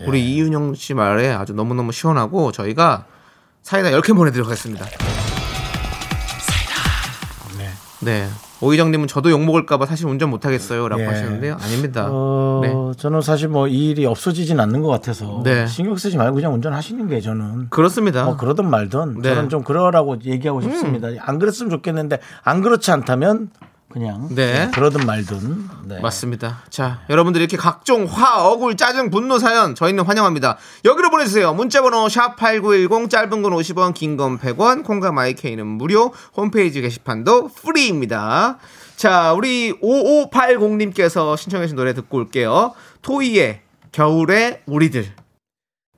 [0.00, 0.04] 예.
[0.06, 3.04] 우리 이윤영 씨 말에 아주 너무너무 시원하고 저희가
[3.60, 4.86] 사이다 10개 보내드리도록 하겠습니다.
[8.00, 8.28] 네.
[8.62, 10.88] 오희정님은 저도 욕 먹을까봐 사실 운전 못하겠어요.
[10.88, 11.06] 라고 예.
[11.06, 11.56] 하시는데요.
[11.60, 12.08] 아닙니다.
[12.10, 12.72] 어, 네.
[12.98, 15.66] 저는 사실 뭐 이 일이 없어지진 않는 것 같아서 네.
[15.66, 18.24] 신경 쓰지 말고 그냥 운전하시는 게 저는 그렇습니다.
[18.24, 19.30] 뭐 그러든 말든 네.
[19.30, 19.34] 음.
[19.34, 21.08] 저는 좀 그러라고 얘기하고 싶습니다.
[21.20, 23.48] 안 그랬으면 좋겠는데 안 그렇지 않다면
[23.92, 24.70] 그냥 네.
[24.72, 26.00] 그러든 말든 네.
[26.00, 26.62] 맞습니다.
[26.70, 30.56] 자, 여러분들 이렇게 각종 화, 억울, 짜증, 분노 사연 저희는 환영합니다.
[30.84, 31.52] 여기로 보내주세요.
[31.52, 36.12] 문자번호 샵 #8910 짧은 건 50원, 긴 건 100원, 콩과 마이케이는 무료.
[36.34, 38.58] 홈페이지 게시판도 free입니다.
[38.96, 42.72] 자, 우리 5580님께서 신청해주신 노래 듣고 올게요.
[43.02, 43.60] 토이의
[43.92, 45.21] 겨울의 우리들.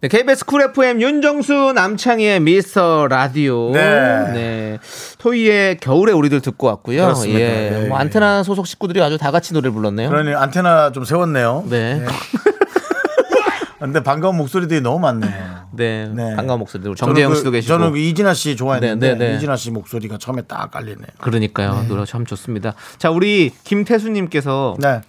[0.04, 3.70] 네, KBS Cool FM 윤정수 남창희의 미스터 라디오.
[3.72, 4.32] 네.
[4.34, 4.78] 네.
[5.16, 7.04] 토이의 겨울의 우리들 듣고 왔고요.
[7.04, 7.40] 그렇습니다.
[7.40, 7.70] 예.
[7.70, 8.02] 네, 뭐 예.
[8.02, 10.10] 안테나 소속 식구들이 아주 다 같이 노래를 불렀네요.
[10.10, 11.64] 그러니 안테나 좀 세웠네요.
[11.70, 12.04] 네.
[13.80, 15.68] 근데 반가운 목소리들이 너무 많네요.
[15.72, 16.06] 네.
[16.14, 16.36] 네.
[16.36, 16.82] 반가운 목소리.
[16.82, 17.68] 저는 정재영 그- 씨도 계시고.
[17.74, 19.36] 저는 그 이진아 씨 좋아했는데 네, 네, 네.
[19.36, 21.06] 이진아 씨 목소리가 처음에 딱 깔리네요.
[21.16, 21.86] 그러니까요.
[21.88, 22.74] 노래 참 좋습니다.
[22.98, 25.00] 자, 우리 김태수 님께서 네.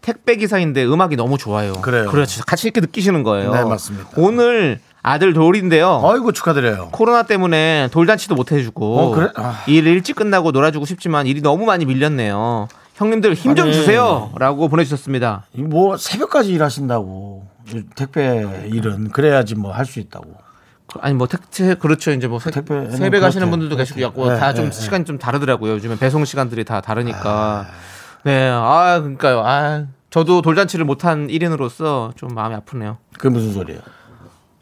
[0.00, 1.72] 택배 기사인데 음악이 너무 좋아요.
[1.74, 2.10] 그래요.
[2.10, 2.42] 그렇죠.
[2.46, 3.52] 같이 이렇게 느끼시는 거예요.
[3.52, 4.08] 네, 맞습니다.
[4.16, 6.00] 오늘 아들 돌인데요.
[6.04, 6.88] 아이고 축하드려요.
[6.92, 9.28] 코로나 때문에 돌잔치도 못 해주고 어, 그래?
[9.36, 9.62] 아.
[9.66, 12.68] 일 일찍 끝나고 놀아주고 싶지만 일이 너무 많이 밀렸네요.
[12.96, 13.72] 형님들 힘 좀.
[13.72, 15.44] 주세요라고 보내주셨습니다.
[15.54, 20.34] 이뭐 새벽까지 일하신다고 이 택배 일은 그래야지 뭐 할 수 있다고.
[21.00, 23.48] 아니 뭐 택배 그렇죠 이제 뭐 세, 택배, 네, 가시는.
[23.48, 24.02] 분들도 계시고.
[24.02, 25.72] 약고 다 네, 좀 네, 시간이 좀 다르더라고요.
[25.74, 27.66] 요즘에 배송 시간들이 다 다르니까.
[28.24, 29.40] 네, 아 그러니까요.
[29.44, 32.98] 아 저도 돌잔치를 못한 1인으로서 좀 마음이 아프네요.
[33.16, 33.80] 그게 무슨 소리예요?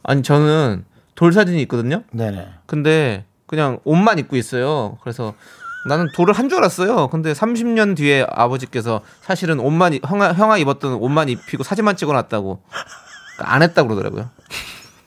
[0.03, 2.03] 아니 저는 돌 사진이 있거든요.
[2.13, 2.49] 네네.
[2.67, 4.99] 근데 그냥 옷만 입고 있어요.
[5.03, 5.35] 그래서
[5.89, 7.09] 나는 돌을 한 줄 알았어요.
[7.09, 12.61] 근데 30년 뒤에 아버지께서 사실은 옷만 입- 형아, 형아 입었던 옷만 입히고 사진만 찍어놨다고
[13.37, 14.29] 그러니까 안 했다 고 그러더라고요.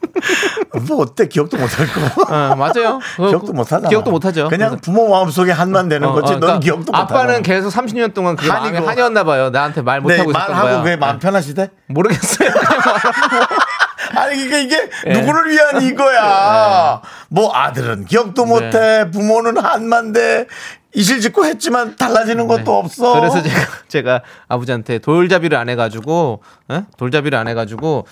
[0.87, 2.23] 뭐 어때 기억도 못할 거.
[2.33, 2.99] 어, 맞아요.
[3.17, 3.89] 기억도 못하잖아.
[3.89, 4.47] 기억도 못하죠.
[4.47, 6.27] 그냥 부모 마음속에 한만 되는 어, 거지.
[6.33, 7.19] 어, 넌 그러니까 기억도 못하잖아.
[7.19, 8.87] 아빠는 계속 30년 동안 그게 한이고.
[8.87, 9.49] 한이었나 봐요.
[9.49, 10.83] 나한테 말 네, 못하고 있었던 말하고 거야.
[10.83, 11.69] 그게 마음 편하시대?
[11.87, 12.49] 모르겠어요.
[14.15, 15.19] 아니 이게 이게 네.
[15.21, 17.01] 누구를 위한 이거야.
[17.29, 18.49] 뭐 아들은 기억도 네.
[18.49, 20.47] 못해, 부모는 한만데
[20.93, 23.13] 이실직고 했지만 달라지는 것도 없어.
[23.13, 23.19] 네.
[23.21, 26.81] 그래서 제가, 제가 아버지한테 돌잡이를 안 해가지고 에?
[26.97, 28.05] 돌잡이를 안 해가지고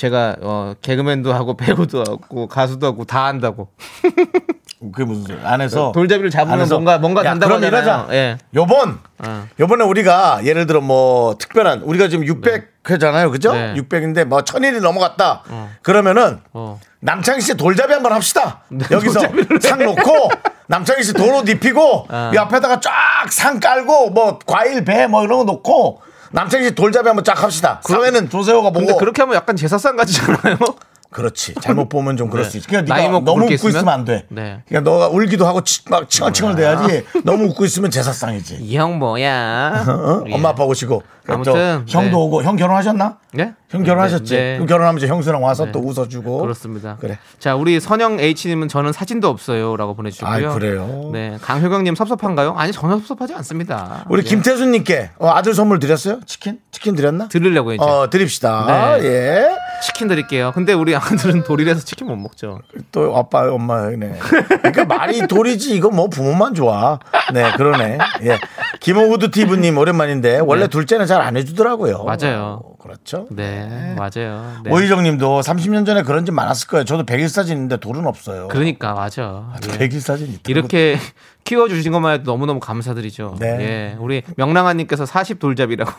[0.00, 3.68] 제가 어, 개그맨도 하고 배우도 하고 가수도 하고 다 한다고
[4.92, 5.38] 그게 무슨 소리?
[5.44, 8.06] 안에서 돌잡이를 잡으면 안에서 뭔가 뭔가 야, 된다고 그럼 하잖아요.
[8.06, 8.14] 이러자.
[8.14, 8.38] 예.
[8.54, 9.46] 요번 어.
[9.60, 13.52] 요번에 우리가 예를 들어 뭐 특별한 우리가 지금 600회잖아요, 그죠?
[13.52, 13.74] 네.
[13.74, 15.42] 600인데 뭐 1000일이 넘어갔다.
[15.82, 16.80] 그러면은 어.
[17.00, 18.62] 남창희 씨 돌잡이 한번 합시다.
[18.90, 20.30] 여기서 돌잡이를 상 놓고
[20.68, 22.30] 남창희 씨 도로 입히고 어.
[22.32, 22.90] 이 앞에다가 쫙
[23.30, 26.00] 상 깔고 뭐 과일 배 뭐 이런 거 놓고
[26.32, 27.80] 남창희 씨 돌잡이 한번 쫙 합시다.
[27.86, 30.56] 사회는 조세호가 보고 근데 그렇게 하면 약간 제사상 같지않아요
[31.10, 31.54] 그렇지.
[31.60, 32.50] 잘못 보면 좀 그럴 네.
[32.50, 32.68] 수 있지.
[32.68, 33.88] 그러니까 나이 네가 먹고 너무 웃고 있으면 있으면?
[33.94, 34.26] 안 돼.
[34.28, 34.62] 네.
[34.68, 37.04] 그러니까 너가 울기도 하고 치- 막 칭얼칭얼 대야지.
[37.24, 38.58] 너무 웃고 있으면 제사상이지.
[38.60, 39.84] 이 형 뭐야?
[39.88, 40.24] 어?
[40.28, 40.34] 예.
[40.34, 42.14] 엄마 아빠 오시고 아무튼, 저 형도 네.
[42.14, 43.18] 오고 형 결혼하셨나?
[43.40, 43.54] 예?
[43.70, 44.34] 형 결혼하셨지.
[44.34, 44.54] 네, 네.
[44.54, 45.72] 그럼 결혼하면 형수랑 와서 네.
[45.72, 46.38] 또 웃어주고.
[46.40, 46.96] 그렇습니다.
[47.00, 47.18] 그래.
[47.38, 50.50] 자, 우리 선영 H님은 저는 사진도 없어요라고 보내주셨고요.
[50.50, 51.10] 아, 그래요?
[51.12, 52.54] 네, 강효경님 섭섭한가요?
[52.56, 54.04] 아니 전혀 섭섭하지 않습니다.
[54.08, 54.28] 우리 예.
[54.28, 56.18] 김태수님께 어, 아들 선물 드렸어요?
[56.26, 56.58] 치킨?
[56.72, 57.28] 치킨 드렸나?
[57.28, 58.98] 드리려고 이제 어 드립시다.
[58.98, 59.04] 네.
[59.06, 59.48] 예.
[59.82, 60.50] 치킨 드릴게요.
[60.54, 62.58] 근데 우리 아들은 돌이라서 치킨 못 먹죠.
[62.90, 64.18] 또 아빠 엄마네.
[64.18, 66.98] 그러니까 말이 돌이지 이거 뭐 부모만 좋아.
[67.32, 67.98] 네 그러네.
[68.24, 68.38] 예.
[68.80, 71.98] 김호구두 티브님 오랜만인데 원래 둘째는 잘 안 해주더라고요.
[71.98, 72.04] 네.
[72.04, 72.62] 맞아요.
[72.80, 73.26] 어, 그렇죠.
[73.30, 74.56] 네, 맞아요.
[74.64, 74.70] 네.
[74.70, 76.84] 오희정님도 30년 전에 그런 집 많았을 거예요.
[76.84, 78.48] 저도 100일 사진 있는데 돌은 없어요.
[78.48, 79.52] 그러니까 맞아.
[79.64, 79.78] 예.
[79.78, 80.40] 100일 사진 있다.
[80.48, 80.98] 이렇게
[81.44, 83.36] 키워 주신 것만 해도 너무 너무 감사드리죠.
[83.38, 83.46] 네.
[83.60, 83.96] 예.
[83.98, 85.90] 우리 명랑아님께서 40 돌잡이라고.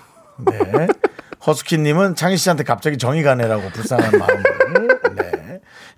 [0.47, 0.87] 네.
[1.45, 4.43] 허스키님은 창희 씨한테 갑자기 정이 가네라고 불쌍한 마음을.
[4.70, 4.70] 네.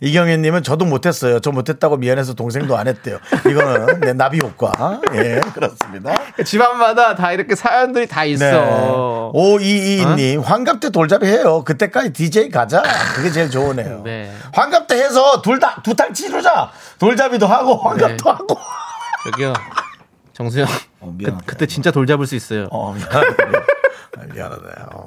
[0.04, 1.40] 이경혜님은 저도 못했어요.
[1.40, 3.20] 저 못했다고 미안해서 동생도 안 했대요.
[3.50, 5.00] 이거는 네, 나비 효과.
[5.14, 6.14] 예, 그렇습니다.
[6.46, 8.46] 집안마다 다 이렇게 사연들이 다 있어.
[8.46, 9.32] 네.
[9.34, 11.64] 오이이님 환갑 때 돌잡이 해요.
[11.64, 12.84] 그때까지 DJ 가자.
[13.16, 14.02] 그게 제일 좋으네요.
[14.04, 14.30] 네.
[14.54, 16.70] 환갑 때 해서 둘 다 두 탕 치르자.
[17.00, 18.30] 돌잡이도 하고 환갑도 네.
[18.30, 18.58] 하고.
[19.32, 19.54] 저기요.
[20.44, 20.68] 정수영.
[21.00, 21.18] 어.
[21.46, 22.68] 그, 때 진짜 돌 잡을 수 있어요.
[22.72, 24.34] 어, 미안하다.
[24.34, 24.90] 미안하다.
[24.94, 25.06] 어.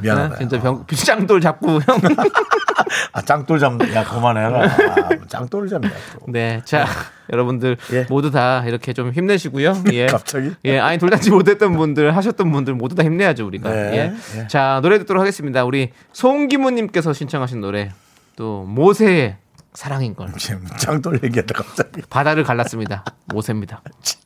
[0.00, 0.28] 미안하다.
[0.34, 0.38] 네?
[0.38, 2.00] 진짜 병, 짱돌 잡고 형.
[3.12, 4.62] 아, 짱돌 잡, 야, 그만해라.
[4.62, 5.80] 아, 짱돌 또.
[6.28, 6.60] 네.
[6.64, 6.86] 자,
[7.32, 8.06] 여러분들 예.
[8.08, 9.84] 모두 다 이렇게 좀 힘내시고요.
[9.92, 10.06] 예.
[10.06, 10.52] 갑자기?
[10.64, 10.78] 예.
[10.78, 13.70] 아니, 돌잔치 못했던 분들, 하셨던 분들 모두 다 힘내야죠, 우리가.
[13.70, 13.92] 네.
[14.34, 14.40] 예.
[14.40, 14.46] 예.
[14.48, 15.64] 자, 노래 듣도록 하겠습니다.
[15.64, 17.92] 우리 송기무님께서 신청하신 노래.
[18.36, 19.38] 또, 모세의
[19.72, 20.32] 사랑인 걸.
[20.36, 22.02] 지금 짱돌 얘기하다 갑자기.
[22.08, 23.04] 바다를 갈랐습니다.
[23.26, 23.82] 모세입니다.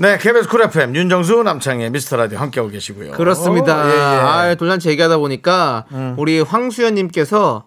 [0.00, 3.82] 네 KBS Cool FM 윤정수 남창희 미스터 라디오 함께하고 계시고요 그렇습니다.
[3.84, 3.96] 어, 예, 예.
[3.98, 7.64] 아, 돌잔치 얘기하다 보니까 우리 황수연님께서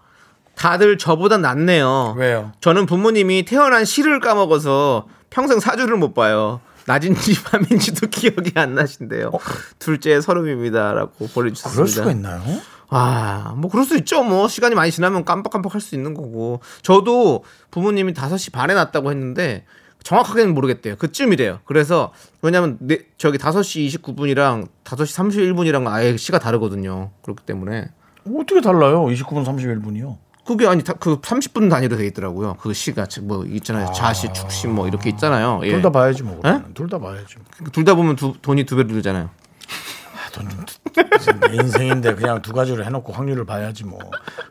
[0.55, 2.15] 다들 저보다 낫네요.
[2.17, 2.51] 왜요?
[2.61, 6.61] 저는 부모님이 태어난 시를 까먹어서 평생 사주를 못 봐요.
[6.85, 9.31] 낮인지 밤인지도 기억이 안 나신대요.
[9.79, 11.69] 둘째 서름입니다라고 보내주셨습니다.
[11.69, 11.73] 어?
[11.75, 12.41] 그럴 수가 있나요?
[12.89, 14.23] 아, 뭐 그럴 수 있죠.
[14.23, 16.59] 뭐 시간이 많이 지나면 깜빡깜빡 할 수 있는 거고.
[16.81, 19.65] 저도 부모님이 5시 반에 났다고 했는데
[20.03, 20.95] 정확하게는 모르겠대요.
[20.97, 21.59] 그쯤이래요.
[21.65, 22.11] 그래서
[22.41, 27.11] 왜냐면 내, 저기 5시 29분이랑 5시 31분이랑 아예 시가 다르거든요.
[27.23, 27.89] 그렇기 때문에
[28.27, 29.05] 어떻게 달라요?
[29.05, 30.17] 29분 31분이요.
[30.45, 32.55] 그게 아니 다- 그 30분 단위로 돼 있더라고요.
[32.59, 33.91] 그 시가 뭐 있잖아요.
[33.93, 35.61] 자시, 축시 뭐 이렇게 있잖아요.
[35.63, 35.71] 예.
[35.73, 36.39] 둘다 봐야지 뭐.
[36.45, 36.61] 예?
[36.73, 37.35] 둘다 봐야지.
[37.71, 39.29] 둘 다 보면 두, 돈이 두 배로 들잖아요.
[41.49, 43.99] 내 인생인데 그냥 두 가지로 해놓고 확률을 봐야지 뭐.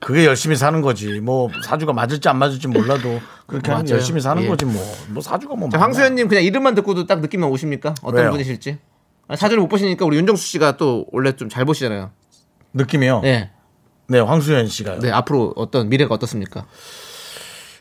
[0.00, 1.20] 그게 열심히 사는 거지.
[1.20, 3.96] 뭐 사주가 맞을지 안 맞을지 몰라도 그렇게 하면 맞아요.
[3.96, 4.46] 열심히 사는 예.
[4.48, 4.82] 거지 뭐.
[5.08, 5.68] 뭐 사주가 뭐.
[5.72, 7.94] 황수연님 그냥 이름만 듣고도 딱 느낌만 오십니까?
[8.02, 8.30] 어떤 왜요?
[8.32, 8.78] 분이실지?
[9.28, 12.10] 아, 사주를 못 보시니까 우리 윤정수 씨가 또 원래 좀 잘 보시잖아요.
[12.74, 13.20] 느낌이요.
[13.20, 13.50] 네.
[14.08, 14.18] 네.
[14.20, 14.98] 황수연 씨가요.
[15.00, 16.66] 네, 앞으로 어떤 미래가 어떻습니까?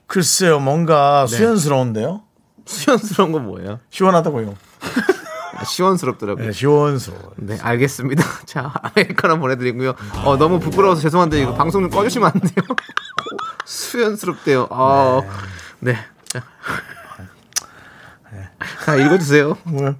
[0.07, 1.35] 글쎄요, 뭔가 네.
[1.37, 2.21] 수연스러운데요.
[2.65, 3.79] 시원스러운 건 뭐예요?
[3.89, 4.55] 시원하다고요.
[5.59, 6.45] 아, 시원스럽더라고요.
[6.45, 7.33] 네, 시원스러워.
[7.37, 8.23] 네, 알겠습니다.
[8.45, 9.93] 자, 아메리카노 보내드리고요.
[10.23, 12.65] 어, 너무 부끄러워서 죄송한데 이거 방송 좀 꺼주시면 안 돼요?
[13.65, 14.67] 수연스럽대요.
[14.69, 15.21] 어,
[15.79, 15.95] 네.
[16.25, 16.43] 자,
[18.85, 19.57] 자 읽어주세요.
[19.63, 19.95] 뭐요?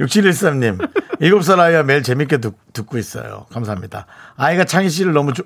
[0.00, 0.78] 6713님,
[1.20, 2.54] 7살 아이와 매일 재밌게 듣,
[2.86, 3.46] 고 있어요.
[3.50, 4.06] 감사합니다.
[4.36, 5.44] 아이가 창희 씨를 너무 좋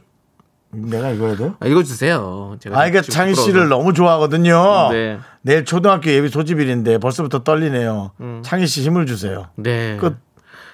[0.72, 1.54] 내가 읽어야 돼요?
[1.60, 2.56] 아, 읽어주세요.
[2.60, 3.34] 제가 아이가 창희.
[3.34, 4.88] 씨를 너무 좋아하거든요.
[4.90, 5.18] 네.
[5.42, 8.12] 내일 초등학교 예비 소집일인데 벌써부터 떨리네요.
[8.42, 9.50] 창희 씨 힘을 주세요.
[9.56, 9.96] 네.
[9.96, 10.16] 끝.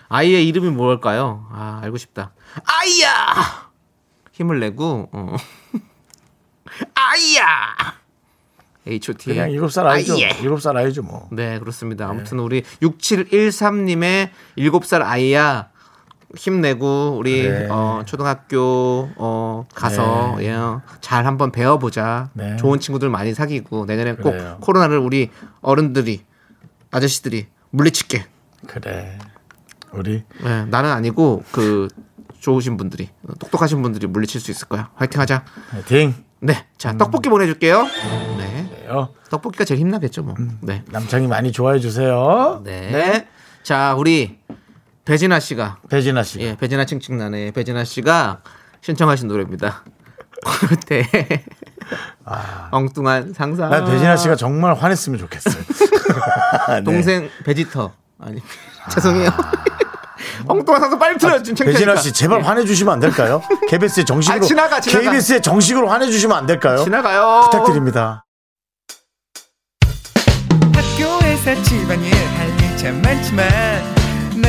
[0.08, 1.46] 아이의 이름이 뭘까요?
[1.50, 2.32] 아, 알고 싶다.
[2.64, 3.68] 아이야!
[4.32, 5.36] 힘을 내고, 어.
[6.94, 7.98] 아이야!
[8.86, 9.26] H.O.T.
[9.26, 10.14] 그냥 7살 아이죠.
[10.14, 10.28] 아이예.
[10.30, 11.28] 7살 아이죠 뭐.
[11.30, 12.08] 네, 그렇습니다.
[12.08, 15.68] 아무튼 우리 6713님의 7살 아이야
[16.38, 17.66] 힘내고 우리 그래.
[17.70, 20.56] 어, 초등학교 어, 가서 예,
[21.00, 22.30] 잘 한번 배워보자.
[22.34, 22.56] 네.
[22.56, 24.52] 좋은 친구들 많이 사귀고 내년에 그래요.
[24.54, 26.22] 꼭 코로나를 우리 어른들이
[26.90, 28.24] 아저씨들이 물리칠게.
[28.66, 29.18] 그래.
[29.92, 31.88] 우리 네, 나는 아니고 그
[32.40, 33.08] 좋으신 분들이
[33.40, 34.90] 똑똑하신 분들이 물리칠 수 있을 거야.
[34.94, 35.44] 화이팅하자.
[35.70, 36.14] 화이팅.
[36.40, 36.98] 네, 자 음.
[36.98, 37.82] 떡볶이 보내줄게요.
[38.38, 40.34] 네, 요 떡볶이가 제일 힘나겠죠, 뭐.
[40.38, 40.58] 음.
[40.62, 40.84] 네.
[40.90, 42.60] 남창이 많이 좋아해 주세요.
[42.64, 43.26] 네.
[43.64, 44.37] 자, 우리
[45.08, 46.38] 배진아 씨가 배진아 씨.
[46.40, 47.52] 예, 배진아 칭칭나네.
[47.52, 48.42] 배진아 씨가
[48.82, 49.82] 신청하신 노래입니다.
[50.44, 51.44] 코르테
[52.70, 53.70] 엉뚱한 상상.
[53.70, 55.54] 난 배진아 씨가 정말 화냈으면 좋겠어요.
[56.68, 56.84] 네.
[56.84, 57.90] 동생 베지터
[58.20, 58.42] 아니
[58.92, 59.30] 죄송해요.
[60.46, 61.42] 엉뚱한 상상 빨리 틀어요.
[61.42, 61.78] 지금 창피하니까.
[61.78, 63.42] 배진아 씨 제발 화내주시면 안 될까요?
[63.70, 65.10] KBS에 정식으로 아, 지나가, 지나가.
[65.10, 66.84] KBS에 정식으로 화내주시면 안 될까요?
[66.84, 67.48] 지나가요.
[67.50, 68.26] 부탁드립니다.
[70.74, 73.97] 학교에서 집안일 할일참 많지만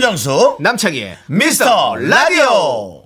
[0.00, 3.02] 윤정수 남창희의 미스터 라디오.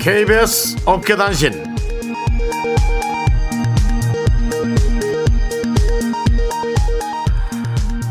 [0.00, 1.76] KBS 어깨단신.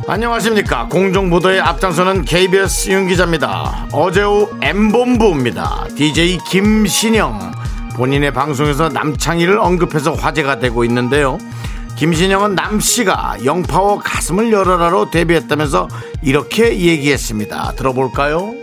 [0.08, 0.88] 안녕하십니까.
[0.89, 3.88] 공정보도에 앞장서는 KBS 윤 기자입니다.
[3.91, 5.88] 어제 오후 M본부입니다.
[5.95, 7.62] DJ 김신영
[7.95, 11.38] 본인의 방송에서 남창희를 언급해서 화제가 되고 있는데요
[11.95, 15.88] 김신영은 남씨가 영파워 가슴을 열어라로 데뷔했다면서
[16.23, 18.56] 이렇게 얘기했습니다 들어볼까요?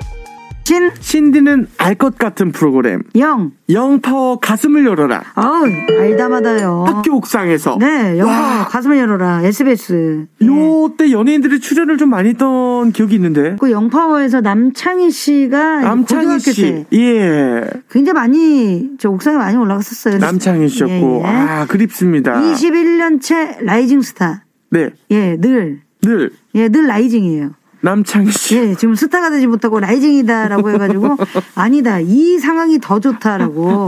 [0.64, 3.52] 진, 신디는 알 것 같은 프로그램 영.
[3.68, 5.64] 영파워 가슴을 열어라 어우,
[6.00, 6.84] 알다마다요.
[6.86, 9.42] 학교 옥상에서 네, 와, 가슴을 열어라.
[9.42, 10.26] SBS.
[10.42, 10.46] 예.
[10.46, 16.86] 요때 연예인들이 출연을 좀 많이 했던 기억이 있는데 그 영파워에서 남창희 씨가 남창희 고등학교 씨때
[16.94, 17.64] 예.
[17.90, 20.18] 굉장히 많이 저 옥상에 많이 올라갔었어요.
[20.18, 21.32] 남창희 씨였고 예, 예.
[21.32, 24.44] 아 그립습니다 21년째 rising star.
[24.70, 25.80] 네 예, 늘.
[26.02, 27.50] 늘 예, 늘 rising이에요.
[27.82, 31.16] 남창희 씨 예, 지금 스타가 되지 못하고 rising이다라고 해가지고
[31.54, 33.86] 아니다 이 상황이 더 좋다라고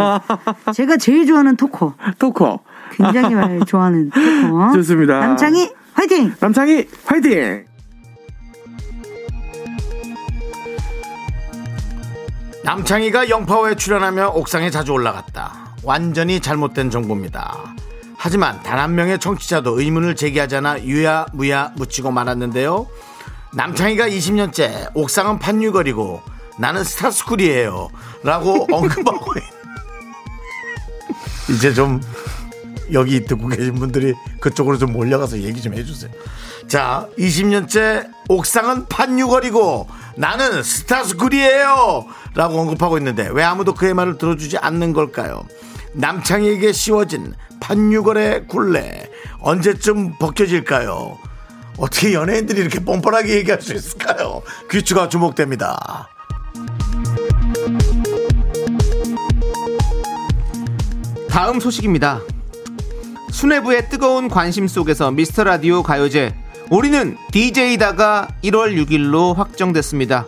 [0.74, 2.60] 제가 제일 좋아하는 talker talker
[2.92, 5.20] 굉장히 말 좋아하는 토커 좋습니다.
[5.20, 7.64] 남창희 화이팅 남창희 화이팅
[12.64, 15.74] 남창희가 영파워에 출연하며 옥상에 자주 올라갔다.
[15.82, 17.58] 완전히 잘못된 정보입니다.
[18.16, 22.86] 하지만 단 한 명의 청취자도 의문을 제기하자나 유야무야 묻히고 말았는데요.
[23.54, 26.22] 남창희가 20년째 옥상은 판유거리고
[26.58, 27.88] 나는 스타스쿨이에요.
[28.22, 29.42] 라고 언급하고 있...
[31.54, 32.00] 이제 좀
[32.92, 36.10] 여기 듣고 계신 분들이 그쪽으로 좀 몰려가서 얘기 좀 해주세요.
[36.68, 42.06] 자, 20년째 옥상은 판유거리고 나는 스타스쿨이에요.
[42.34, 45.42] 라고 언급하고 있는데 왜 아무도 그의 말을 들어주지 않는 걸까요?
[45.94, 49.10] 남창희에게 씌워진 판유거의 굴레
[49.40, 51.18] 언제쯤 벗겨질까요?
[51.76, 54.42] 어떻게 연예인들이 이렇게 뻔뻔하게 얘기할 수 있을까요?
[54.70, 56.08] 귀추가 주목됩니다.
[61.28, 62.20] 다음 소식입니다.
[63.30, 66.34] 수뇌부의 뜨거운 관심 속에서 미스터 라디오 가요제
[66.70, 70.26] 우리는 DJ다가 1월 6일로 확정됐습니다.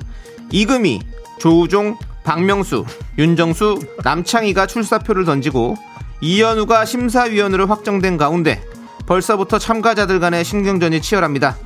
[0.51, 1.01] 이금희,
[1.39, 2.87] 조우종, 박명수,
[3.19, 5.77] 윤정수, 남창희가 출사표를 던지고
[6.21, 8.63] 이현우가 심사위원으로 확정된 가운데
[9.07, 11.57] 벌써부터 참가자들 간의 신경전이 치열합니다.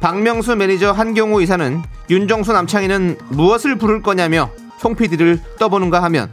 [0.00, 6.30] 박명수 매니저 한경호 이사는 윤정수 남창희는 무엇을 부를 거냐며 송 PD를 떠보는가 하면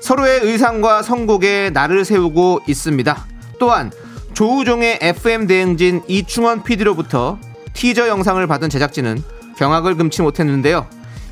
[0.00, 3.26] 서로의 의상과 선곡에 날을 세우고 있습니다.
[3.58, 3.92] 또한
[4.34, 7.38] 조우종의 FM 대행진 이충원 PD로부터
[7.72, 9.22] 티저 영상을 받은 제작진은
[9.56, 10.88] 경악을 금치 못했는데요.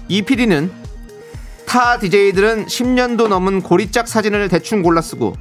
[0.08, 0.70] 이 PD는
[1.66, 5.34] 타 DJ들은 10년도 넘은 고리짝 사진을 대충 골라 쓰고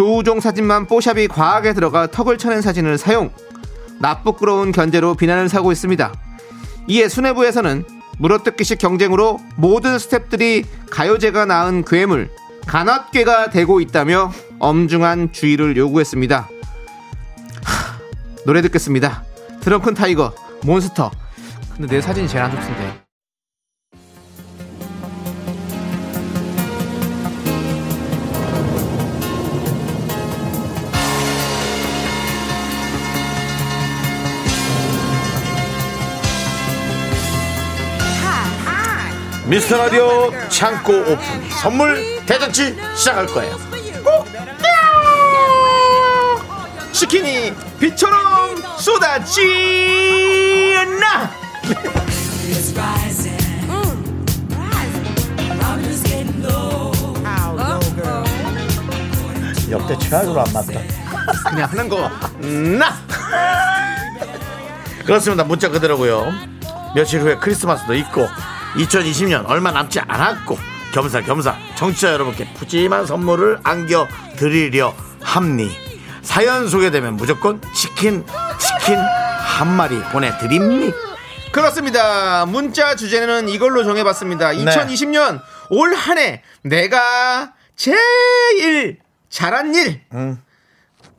[0.00, 3.30] 조우종 사진만 뽀샵이 과하게 들어가 턱을 쳐낸 사진을 사용
[3.98, 6.10] 나쁘끄러운 견제로 비난을 사고 있습니다.
[6.86, 7.84] 이에 수뇌부에서는
[8.16, 12.30] 물어뜯기식 경쟁으로 모든 스탭들이 가요제가 낳은 괴물
[12.66, 16.48] 간악괴가 되고 있다며 엄중한 주의를 요구했습니다.
[17.62, 17.98] 하,
[18.46, 19.22] 노래 듣겠습니다.
[19.60, 21.10] Drunken Tiger Monster.
[21.76, 23.09] 근데 내 사진이 제일 안 좋던데.
[39.50, 43.56] 미스터 라디오 창고 오픈 선물 대잔치 시작할 거예요.
[46.92, 49.40] 치킨이 빛처럼 쏟아지나
[59.68, 60.80] 역대 최악으로 안 맞다.
[61.50, 62.08] 그냥 하는 거
[62.78, 62.94] 나.
[65.04, 65.42] 그렇습니다.
[65.42, 66.32] 문자 그대로고요.
[66.94, 68.28] 며칠 후에 크리스마스도 있고
[68.74, 70.58] 2020년 얼마 남지 않았고
[70.92, 75.70] 겸사겸사 청취자 여러분께 푸짐한 선물을 안겨 드리려 합니.
[76.22, 78.24] 사연 소개되면 무조건 치킨
[78.58, 80.92] 치킨 한 마리 보내드립니.
[81.52, 82.46] 그렇습니다.
[82.46, 84.50] 문자 주제는 이걸로 정해봤습니다.
[84.50, 90.00] 2020년 올 한 해 내가 제일 잘한 일.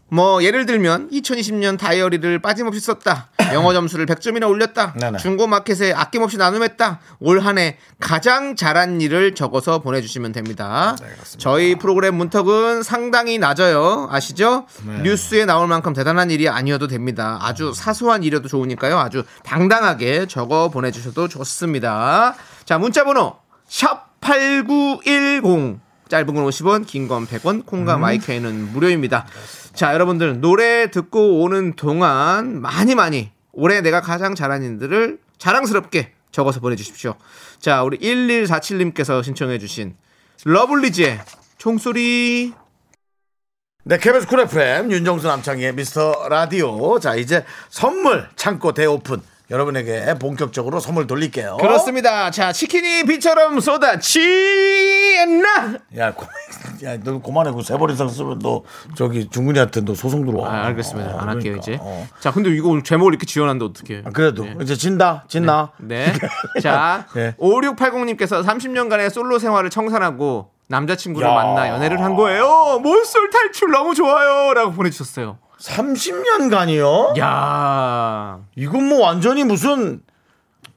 [0.10, 3.30] 뭐 예를 들면 2020년 다이어리를 빠짐없이 썼다.
[3.54, 4.94] 영어 점수를 100점이나 올렸다.
[4.94, 5.18] 네네.
[5.20, 7.00] 중고 마켓에 아낌없이 나눔했다.
[7.20, 10.96] 올 한 해 가장 잘한 일을 적어서 보내주시면 됩니다.
[11.38, 14.08] 저희 프로그램 문턱은 상당히 낮아요.
[14.12, 14.66] 아시죠?
[15.04, 17.38] 뉴스에 나올 만큼 대단한 일이 아니어도 됩니다.
[17.42, 18.98] 아주 사소한 일이어도 좋으니까요.
[19.00, 22.36] 아주 당당하게 적어 보내주셔도 좋습니다.
[22.66, 23.36] 자 문자번호
[23.70, 29.26] 샵8910 짧은 건 50원, 긴 건 100원, 콩과 마이케이는 무료입니다.
[29.74, 36.60] 자, 여러분들 노래 듣고 오는 동안 많이 많이 올해 내가 가장 잘한 일들을 자랑스럽게 적어서
[36.60, 37.16] 보내주십시오.
[37.60, 39.96] 자, 우리 1147님께서 신청해주신
[40.46, 41.20] 러블리즈의
[41.58, 42.54] 총소리.
[43.84, 47.00] 네, KBS Cool FM 윤정수 남창희 미스터 라디오.
[47.00, 51.58] 자, 이제 선물 창고 대오픈 여러분에게 본격적으로 선물 돌릴게요.
[51.60, 52.32] 그렇습니다.
[52.32, 54.22] 자, 치킨이 비처럼 쏟아지나.
[55.98, 56.26] 야, 고,
[56.86, 57.52] 야, 너 그만해.
[57.52, 58.64] 그 세번 이상 쓰면 너
[58.95, 60.49] 저기 중근이한테 너 소송 들어와.
[60.49, 61.16] 아, 알겠습니다.
[61.16, 61.62] 어, 안 할게요, 그러니까.
[61.62, 61.78] 이제.
[61.82, 62.08] 어.
[62.22, 64.04] 자, 근데 이거 오늘 제목을 이렇게 지어놨는데 어떡해.
[64.06, 65.74] 아, 그래도 이제 진다, 진다.
[65.80, 66.14] 네.
[66.64, 67.36] 자, 네.
[67.38, 71.34] 5680님께서 30년간의 솔로 생활을 청산하고 남자친구를 야.
[71.34, 72.80] 만나 연애를 한 거예요.
[72.82, 74.54] 몰솔 탈출 너무 좋아요.
[74.54, 75.39] 라고 보내주셨어요.
[75.62, 77.18] 30년간이요?
[77.20, 80.01] 야 이건 뭐 완전히 무슨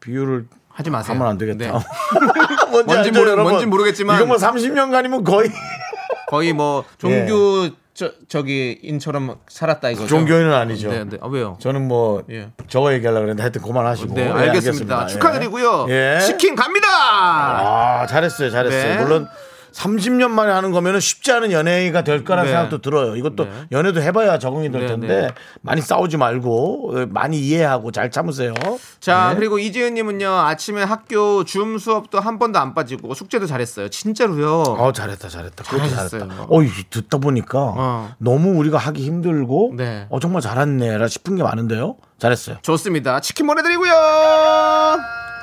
[0.01, 1.15] 비유를 하지 마세요.
[1.17, 1.59] 하면 안 되겠다.
[1.59, 1.71] 네.
[2.71, 3.53] 뭔지, 뭔지 알죠, 모르- 여러분?
[3.53, 5.51] 뭔지 모르겠지만 이거 뭐 30년간이면 거의
[6.29, 10.09] 거의 뭐 종교 저, 저기 인처럼 살았다 이거죠.
[10.09, 10.91] 종교인은 아니죠.
[10.91, 11.17] 네, 네.
[11.21, 11.57] 아, 왜요?
[11.61, 12.51] 저는 뭐 예.
[12.67, 14.15] 저거 얘기하려고 그랬는데 하여튼 그만하시고.
[14.15, 15.05] 네, 예, 알겠습니다.
[15.05, 15.07] 예.
[15.13, 15.87] 축하드리고요.
[15.91, 16.19] 예.
[16.21, 16.89] 치킨 갑니다.
[16.91, 18.97] 아, 잘했어요, 잘했어요.
[18.97, 19.01] 네.
[19.01, 19.29] 물론
[19.75, 22.55] 30년 만에 하는 거면은 쉽지 않은 연예인이 될 거라는 네.
[22.55, 23.17] 생각도 들어요.
[23.17, 23.51] 이것도 네.
[23.73, 25.29] 연애도 해봐야 적응이 될 네, 텐데 네.
[25.63, 28.55] 많이 싸우지 말고 어, 많이 이해하고 잘 참으세요.
[29.01, 29.37] 자, 네.
[29.37, 33.89] 그리고 이지은님은요, 아침에 학교 줌 수업도 한 번도 안 빠지고 숙제도 잘했어요.
[33.89, 34.63] 진짜로요.
[34.63, 36.21] 어 잘했다 잘했다 잘하셨어요.
[36.21, 36.61] 잘했다 어
[36.91, 38.15] 듣다 보니까 어.
[38.19, 40.07] 너무 우리가 하기 힘들고 네.
[40.11, 43.21] 어 정말 잘했네라 싶은 게 많은데요 잘했어요 좋습니다.
[43.21, 43.93] 치킨 보내드리고요.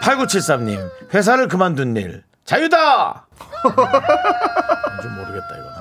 [0.01, 3.25] 8973님 회사를 그만둔 일 자유다
[5.01, 5.71] 좀 모르겠다 이거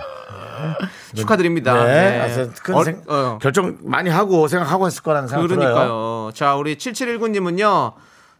[1.14, 1.84] 축하드립니다.
[1.84, 2.20] 네, 네.
[2.20, 3.38] 아주 큰 어, 생- 어.
[3.40, 6.30] 결정 많이 하고 생각하고 했을 거라는 생각 들어요 그러니까요.
[6.34, 7.94] 자, 우리 7719님은요,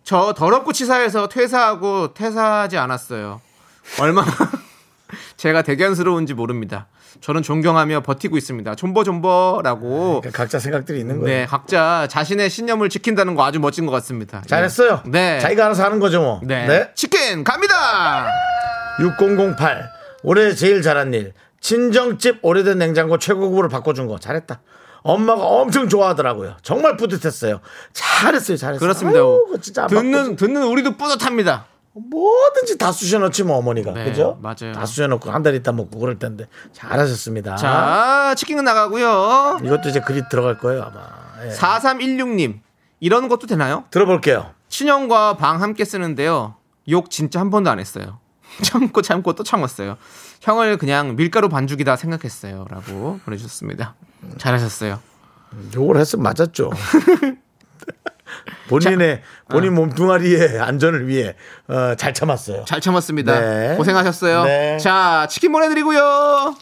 [0.04, 3.40] 저 더럽고 치사해서 퇴사하고 퇴사하지 않았어요.
[4.00, 4.30] 얼마나
[5.36, 6.86] 제가 대견스러운지 모릅니다.
[7.20, 8.74] 저는 존경하며 버티고 있습니다.
[8.76, 10.20] 존버존버라고.
[10.20, 14.42] 그러니까 각자 생각들이 있는 거예요 네, 각자 자신의 신념을 지킨다는 거 아주 멋진 것 같습니다.
[14.46, 15.38] 잘했어요 네.
[15.40, 16.90] 자기가 알아서 하는 거죠 뭐 네.
[16.94, 18.28] 치킨 갑니다.
[19.00, 19.90] 6008
[20.22, 24.60] 올해 제일 잘한 일 친정집 오래된 냉장고 최고급으로 바꿔준 거 잘했다
[25.02, 27.60] 엄마가 엄청 좋아하더라고요 정말 뿌듯했어요
[27.92, 29.18] 잘했어요 잘했어요 그렇습니다.
[29.20, 31.66] 아유, 듣는 듣는 우리도 뿌듯합니다.
[31.92, 34.38] 뭐든지 다 쑤셔넣지 뭐 어머니가 네, 그죠?
[34.40, 34.72] 맞아요.
[34.72, 37.56] 다 쑤셔넣고 한 달 있다 먹고 그럴 텐데 잘하셨습니다.
[37.56, 39.58] 자, 치킨은 나가고요.
[39.64, 41.00] 이것도 이제 그리 들어갈 거예요 아마.
[41.46, 41.50] 예.
[41.50, 42.60] 4316님.
[43.00, 43.84] 이런 것도 되나요?
[43.90, 44.50] 들어볼게요.
[44.68, 46.54] 친형과 방 함께 쓰는데요.
[46.88, 48.18] 욕 진짜 한 번도 안 했어요.
[48.62, 49.96] 참고 참고 또 참았어요.
[50.42, 52.66] 형을 그냥 밀가루 반죽이다 생각했어요.
[52.70, 53.94] 라고 보내주셨습니다.
[54.38, 55.00] 잘하셨어요.
[55.74, 56.70] 요걸 했으면 맞았죠.
[58.68, 61.34] 본인의 본인 몸뚱아리의 안전을 위해
[61.68, 62.64] 어, 잘 참았어요.
[62.66, 63.40] 잘 참았습니다.
[63.40, 63.76] 네.
[63.76, 64.44] 고생하셨어요.
[64.44, 64.78] 네.
[64.78, 66.54] 자, 치킨 보내드리고요.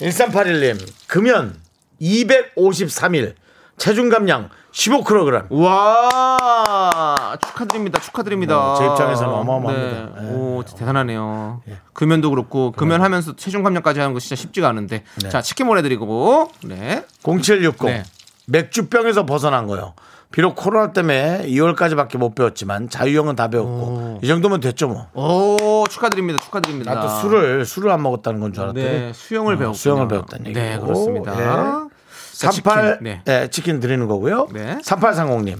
[0.00, 1.54] 1381님 금연
[2.00, 3.34] 253일
[3.76, 5.46] 체중 감량 15kg.
[5.50, 8.00] 와 축하드립니다.
[8.00, 8.74] 축하드립니다.
[8.78, 10.20] 네, 제 입장에서는 어마어마합니다.
[10.20, 10.28] 네.
[10.28, 10.34] 네.
[10.34, 11.62] 오 대단하네요.
[11.92, 15.04] 금연도 그렇고 금연하면서 체중 감량까지 하는 거 진짜 쉽지가 않은데.
[15.30, 17.04] 자 치킨 보내드리고 네.
[17.22, 18.02] 0760 네.
[18.46, 19.94] 맥주병에서 벗어난 거요.
[20.34, 25.06] 비록 코로나 때문에 2월까지밖에 못 배웠지만 자유형은 다 배웠고 이 정도면 됐죠 뭐.
[25.14, 26.40] 오 축하드립니다.
[26.42, 26.92] 축하드립니다.
[26.92, 29.74] 나 또 술을 술을 안 먹었다는 건 줄 알았더니 네 수영을 어, 배웠군요.
[29.78, 30.60] 수영을 배웠다는 얘기고.
[30.60, 31.32] 네 그렇습니다.
[31.34, 31.44] 예.
[31.44, 33.04] 자, 38 치킨.
[33.04, 33.22] 네.
[33.24, 33.48] 네.
[33.48, 34.48] 치킨 드리는 거고요.
[34.52, 34.78] 네.
[34.84, 35.56] 3830님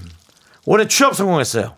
[0.65, 1.75] 올해 취업 성공했어요.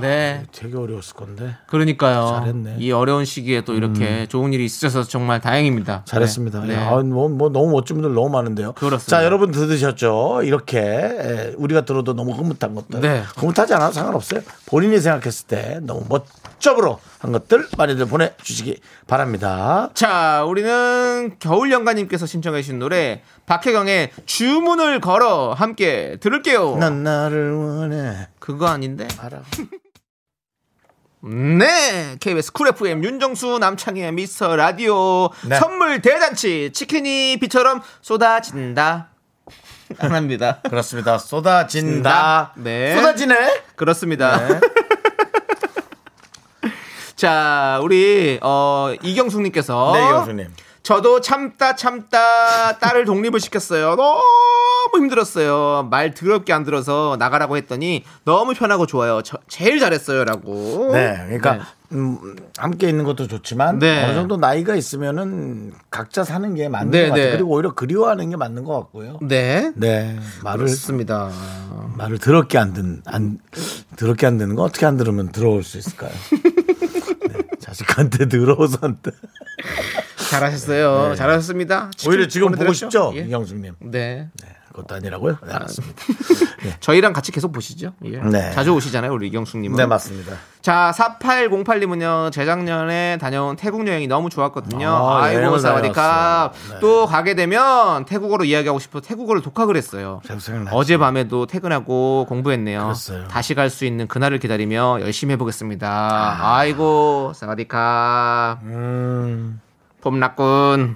[0.00, 0.44] 네.
[0.52, 2.38] 되게 어려웠을 건데 그러니까요.
[2.40, 2.70] 잘했네.
[2.70, 2.76] 음.
[2.78, 6.02] 이 어려운 시기에 또 이렇게 좋은 일이 있으셔서 정말 다행입니다.
[6.04, 6.60] 잘했습니다.
[6.64, 6.74] 네.
[6.74, 8.72] 야, 뭐, 뭐 너무 멋진 분들 너무 많은데요.
[8.72, 9.18] 그렇습니다.
[9.18, 10.40] 자, 여러분 들으셨죠?
[10.44, 13.00] 이렇게 에, 우리가 들어도 너무 흐뭇한 것들.
[13.00, 13.22] 네.
[13.36, 14.40] 흐뭇하지 않아도 상관없어요.
[14.66, 19.90] 본인이 생각했을 때 너무 멋쩍으로 한 것들 많이들 보내주시기 바랍니다.
[19.94, 26.76] 자, 우리는 겨울 연가님께서 신청해 주신 노래 박혜경의 주문을 걸어 함께 들을게요.
[26.76, 28.28] 난 나를 원해.
[28.38, 29.06] 그거 아닌데?
[29.18, 29.42] 알아.
[31.28, 35.58] 네, KBS Cool FM 윤정수 남창희의 미스터 라디오 네.
[35.58, 39.08] 선물 대잔치 치킨이 비처럼 쏟아진다.
[39.98, 40.60] 안 합니다.
[40.68, 41.18] 그렇습니다.
[41.18, 42.52] 쏟아진다.
[42.56, 42.94] 네.
[42.94, 43.62] 쏟아지네.
[43.74, 44.46] 그렇습니다.
[44.46, 44.60] 네.
[47.16, 50.46] 자, 우리 어 이경숙님께서 네, 이경수님.
[50.86, 53.96] 저도 참다 참다 딸을 독립을 시켰어요.
[53.96, 54.22] 너무
[54.94, 55.88] 힘들었어요.
[55.90, 59.20] 말 더럽게 안 들어서 나가라고 했더니 너무 편하고 좋아요.
[59.24, 60.90] 저, 제일 잘했어요라고.
[60.92, 64.04] 네, 그러니까 음, 함께 있는 것도 좋지만 네.
[64.04, 67.24] 어느 정도 나이가 있으면은 각자 사는 게 맞는 네, 것 같아요.
[67.24, 67.32] 네.
[67.32, 69.18] 그리고 오히려 그리워하는 게 맞는 것 같고요.
[69.22, 69.72] 네.
[69.74, 71.32] 네, 말을 그렇습니다.
[71.96, 73.38] 말을 더럽게 안 듣는 안
[73.96, 76.12] 더럽게 안 듣는 거 어떻게 안 들으면 들어올 수 있을까요?
[77.26, 78.26] 네, 자식한테
[78.82, 79.10] 안 돼.
[80.30, 81.14] 잘하셨어요.
[81.14, 81.90] 잘하셨습니다.
[81.96, 82.08] 네.
[82.08, 82.72] 오히려 지금 보고?
[82.72, 83.20] 싶죠, 예.
[83.20, 83.74] 이경수님.
[83.80, 84.28] 네.
[84.68, 85.38] 그것도 아니라고요?
[85.46, 86.02] 네, 알았습니다.
[86.80, 87.94] 저희랑 같이 계속 보시죠.
[88.04, 88.18] 예.
[88.18, 88.50] 네.
[88.52, 89.74] 자주 오시잖아요, 우리 이경숙님은.
[89.74, 90.34] 네, 맞습니다.
[90.60, 94.86] 자, 4808님은요, 재작년에 다녀온 태국 여행이 너무 좋았거든요.
[94.86, 96.52] 아, 아, 이고 사와디캅.
[96.72, 96.78] 네.
[96.80, 100.20] 또 가게 되면 태국어로 이야기하고 싶어 태국어를 독학을 했어요.
[100.72, 102.82] 어젯밤에도 퇴근하고 공부했네요.
[102.82, 103.28] 그랬어요.
[103.28, 106.36] 다시 갈 수 있는 그날을 기다리며 열심히 해보겠습니다.
[106.38, 108.58] 아 이고, 사와디캅.
[108.64, 109.60] 음,
[110.06, 110.94] 봄낙군.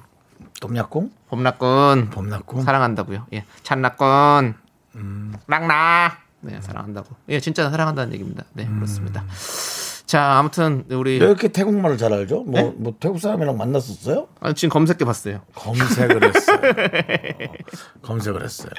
[0.60, 1.10] 똠약꿍?
[1.30, 2.10] 봄낙군.
[2.10, 2.62] 봄낙꿍?
[2.62, 3.26] 사랑한다고요.
[3.32, 3.44] 예.
[3.64, 4.54] 찬낙군.
[5.48, 6.16] 랑나.
[6.42, 7.08] 네, 사랑한다고.
[7.28, 8.44] 예, 진짜 사랑한다는 얘기입니다.
[8.52, 9.24] 네, 그렇습니다.
[10.10, 12.42] 자, 아무튼 우리 왜 이렇게 태국말을 잘 알죠?
[12.42, 12.72] 뭐, 네?
[12.76, 14.26] 뭐 태국 사람이랑 만났었어요?
[14.40, 15.42] 아, 지금 검색해 봤어요.
[15.54, 16.58] 검색을 했어요.
[16.58, 18.70] 어, 검색을 했어요.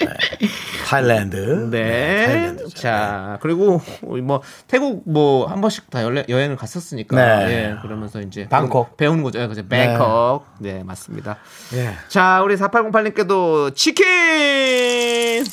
[0.00, 0.48] 네.
[0.88, 1.36] 타일랜드.
[1.70, 2.26] 네.
[2.26, 2.70] 타일랜드죠.
[2.70, 3.80] 자, 그리고
[4.24, 7.14] 뭐 태국 뭐 한 번씩 다 여행, 여행을 갔었으니까
[7.46, 7.52] 네.
[7.52, 8.96] 예, 그러면서 이제 방콕.
[8.96, 9.38] 배우는 거죠.
[9.38, 9.62] 예, 그죠.
[9.68, 10.44] 뱅콕.
[10.58, 11.36] 네, 맞습니다.
[11.74, 11.94] 예.
[12.08, 15.44] 자, 우리 4808님께도 치킨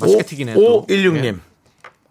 [0.00, 0.54] 맛있게 튀기네.
[0.54, 0.84] 또.
[0.88, 1.24] 516님.
[1.26, 1.34] 예.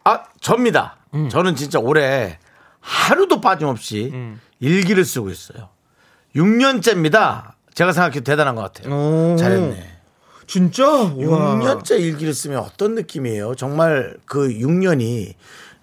[0.05, 0.95] 아, 접니다.
[1.15, 1.29] 음.
[1.29, 2.37] 저는 진짜 올해
[2.81, 4.39] 하루도 빠짐없이 음.
[4.59, 5.69] 일기를 쓰고 있어요.
[6.35, 7.53] 6년째입니다.
[7.73, 8.93] 제가 생각해도 대단한 것 같아요.
[8.93, 9.35] 오.
[9.37, 9.91] 잘했네.
[10.47, 10.87] 진짜?
[10.87, 11.55] 우와.
[11.55, 13.55] 6년째 일기를 쓰면 어떤 느낌이에요?
[13.55, 15.33] 정말 그 6년이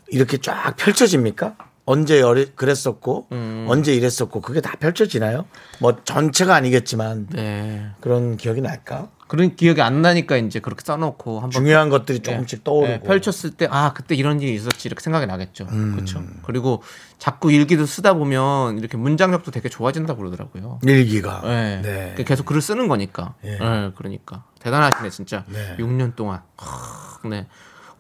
[0.08, 1.56] 이렇게 쫙 펼쳐집니까?
[1.84, 2.22] 언제
[2.54, 3.66] 그랬었고 음.
[3.68, 5.46] 언제 이랬었고 그게 다 펼쳐지나요?
[5.80, 7.90] 뭐 전체가 아니겠지만 네.
[8.00, 9.08] 그런 기억이 날까?
[9.32, 13.52] 그런 기억이 안 나니까 이제 그렇게 써놓고 한번 중요한 것들이 조금씩 예, 떠오르고 예, 펼쳤을
[13.52, 15.66] 때 아 그때 이런 일이 있었지 이렇게 생각이 나겠죠.
[15.70, 15.92] 음.
[15.94, 16.22] 그렇죠.
[16.42, 16.82] 그리고
[17.18, 20.80] 자꾸 일기도 쓰다 보면 이렇게 문장력도 되게 좋아진다고 그러더라고요.
[20.82, 21.80] 일기가 예.
[21.82, 22.14] 네.
[22.14, 23.32] 그 계속 글을 쓰는 거니까.
[23.46, 23.52] 예.
[23.52, 25.44] 예, 그러니까 대단하시네 진짜.
[25.48, 25.76] 네.
[25.78, 26.42] 6년 동안.
[26.58, 27.46] 하, 네.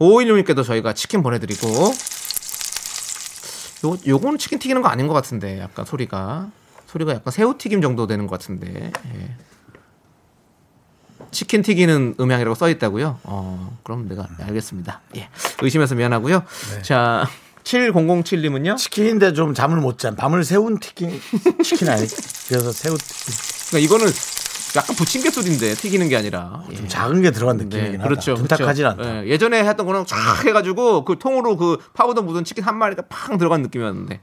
[0.00, 1.66] 5516님께도 저희가 치킨 보내드리고
[3.86, 6.50] 요 요거는 치킨 튀기는 거 아닌 것 같은데 약간 소리가
[6.88, 8.92] 소리가 약간 새우 튀김 정도 되는 것 같은데.
[9.14, 9.34] 예.
[11.32, 13.18] 치킨 튀기는 음향이라고 써 있다고요?
[13.24, 15.00] 어, 그럼 내가 알겠습니다.
[15.16, 15.28] 예.
[15.60, 16.42] 의심해서 미안하고요.
[16.74, 16.82] 네.
[16.82, 17.26] 자,
[17.64, 18.76] 7007님은요?
[18.76, 20.14] 치킨인데 좀 잠을 못 잔.
[20.14, 21.20] 밤을 새운 치킨
[21.64, 22.06] 치킨 아니
[22.48, 23.34] 그래서 새우 튀긴.
[23.70, 24.12] 그러니까 이거는
[24.74, 26.64] 약간 부침개 소리인데 튀기는 게 아니라.
[26.70, 26.76] 예.
[26.76, 28.04] 좀 작은 게 들어간 느낌이긴 하다.
[28.04, 28.34] 그렇죠.
[28.34, 29.02] 둔탁하진 그렇죠.
[29.02, 29.24] 않다.
[29.24, 33.38] 예, 예전에 했던 거는 쫙 해가지고 그 통으로 그 파우더 묻은 치킨 한 마리가 팡
[33.38, 34.20] 들어간 느낌이었는데.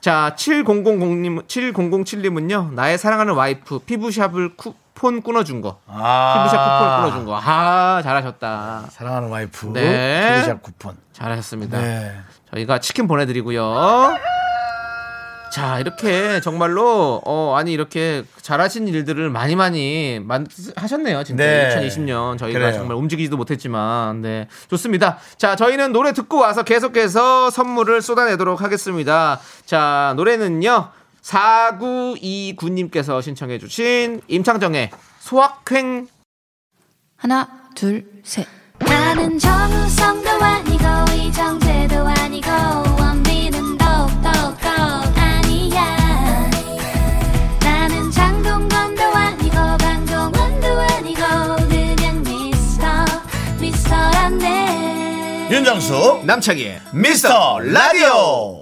[0.00, 5.80] 자, 7000님, 7007님은요, 나의 사랑하는 와이프 피부샵을 쿠폰 끊어준 거.
[5.86, 6.34] 아.
[6.44, 7.40] 피부샵 쿠폰 끊어준 거.
[7.42, 8.88] 아, 잘하셨다.
[8.90, 10.34] 사랑하는 와이프 네.
[10.34, 10.94] 피부샵 쿠폰.
[11.14, 11.80] 잘하셨습니다.
[11.80, 12.12] 네.
[12.52, 14.14] 저희가 치킨 보내드리고요.
[15.50, 20.46] 자 이렇게 정말로 어 아니 이렇게 잘하신 일들을 많이 많이 만,
[20.76, 21.76] 하셨네요 진짜 네.
[21.76, 22.72] 2020년 저희가 그래요.
[22.72, 30.12] 정말 움직이지도 못했지만 네 좋습니다 자 저희는 노래 듣고 와서 계속해서 선물을 쏟아내도록 하겠습니다 자
[30.14, 30.90] 노래는요
[31.22, 34.90] 4929님께서 신청해 주신 임창정의
[35.20, 36.08] 소확행
[37.16, 38.46] 하나, 둘, 셋.
[38.78, 42.50] 나는 정우성도 아니고 이정재도 아니고
[42.98, 44.30] 원빈은 더욱더
[45.20, 46.50] 아니야
[47.60, 51.20] 나는 장동건도 아니고 강동원도 아니고
[51.68, 52.86] 그냥 미스터
[53.60, 58.59] 미스터란데 윤정수 남창희의 미스터 라디오.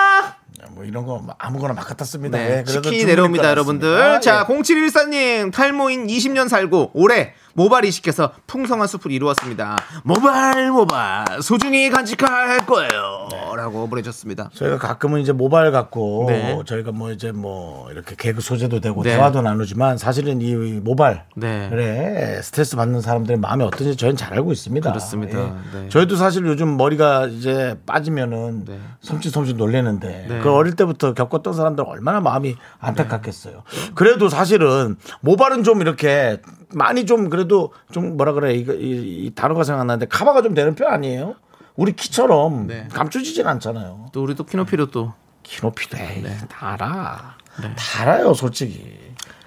[0.79, 2.37] 뭐 이런 거 아무거나 막 갖다 씁니다.
[2.37, 3.49] 네, 예, 치킨이 충분히 내려옵니다.
[3.49, 4.21] 여러분들.
[4.21, 4.53] 자, 예.
[4.53, 9.77] 0714님, 탈모인 20년 살고 올해 모발 이식해서 풍성한 숲을 이루었습니다.
[10.03, 13.27] 모발, 모발, 소중히 간직할 거예요.
[13.55, 14.49] 라고 보내주셨습니다.
[14.53, 16.59] 저희가 가끔은 이제 모바일 갖고 네.
[16.65, 19.11] 저희가 뭐 이제 뭐 이렇게 개그 소재도 되고 네.
[19.11, 21.67] 대화도 나누지만 사실은 이 모바일 네.
[21.69, 24.89] 그래 스트레스 받는 사람들의 마음이 어떤지 저희는 잘 알고 있습니다.
[24.89, 25.39] 그렇습니다.
[25.39, 25.79] 예.
[25.79, 25.89] 네.
[25.89, 28.79] 저희도 사실 요즘 머리가 이제 빠지면은 네.
[29.01, 30.39] 섬찟섬찟 놀래는데 네.
[30.39, 33.63] 그 어릴 때부터 겪었던 사람들 은 얼마나 마음이 안타깝겠어요.
[33.95, 36.41] 그래도 사실은 모발은 좀 이렇게
[36.73, 40.91] 많이 좀 그래도 좀 뭐라 그래 이거 이, 이 단어가 생각나는데 카바가 좀 되는 편
[40.91, 41.35] 아니에요?
[41.77, 42.89] 우리 키처럼 네.
[42.91, 44.07] 감춰지진 않잖아요.
[44.11, 45.13] 또 우리 또 키노피로 또
[45.43, 46.21] 키높이도 해.
[46.21, 46.37] 네.
[46.49, 47.37] 다 알아.
[47.77, 48.93] 다 알아요, 솔직히.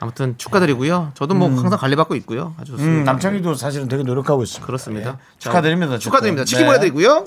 [0.01, 1.13] 아무튼 축하드리고요.
[1.15, 2.55] 저도 뭐 항상 관리받고 있고요.
[2.59, 2.75] 아주.
[2.77, 4.67] 음, 남창희도 사실은 되게 노력하고 있습니다.
[4.67, 5.13] 그렇습니다.
[5.13, 5.17] 네.
[5.39, 5.99] 자, 축하드립니다.
[5.99, 6.45] 축하드립니다.
[6.47, 6.67] 치킨 네.
[6.69, 7.25] 보내드리고요.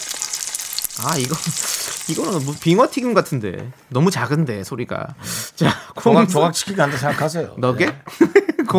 [1.06, 1.36] 아 이거
[2.10, 5.14] 이거는 뭐 빙어 튀김 같은데 너무 작은데 소리가.
[5.56, 5.70] 자
[6.02, 7.56] 조각 조각 치킨 간다 생각하세요.
[7.58, 7.86] 너게?
[7.86, 8.02] 네.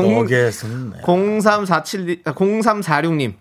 [0.02, 0.98] 공 너겟은 네.
[1.04, 3.34] 0347 아, 0346님.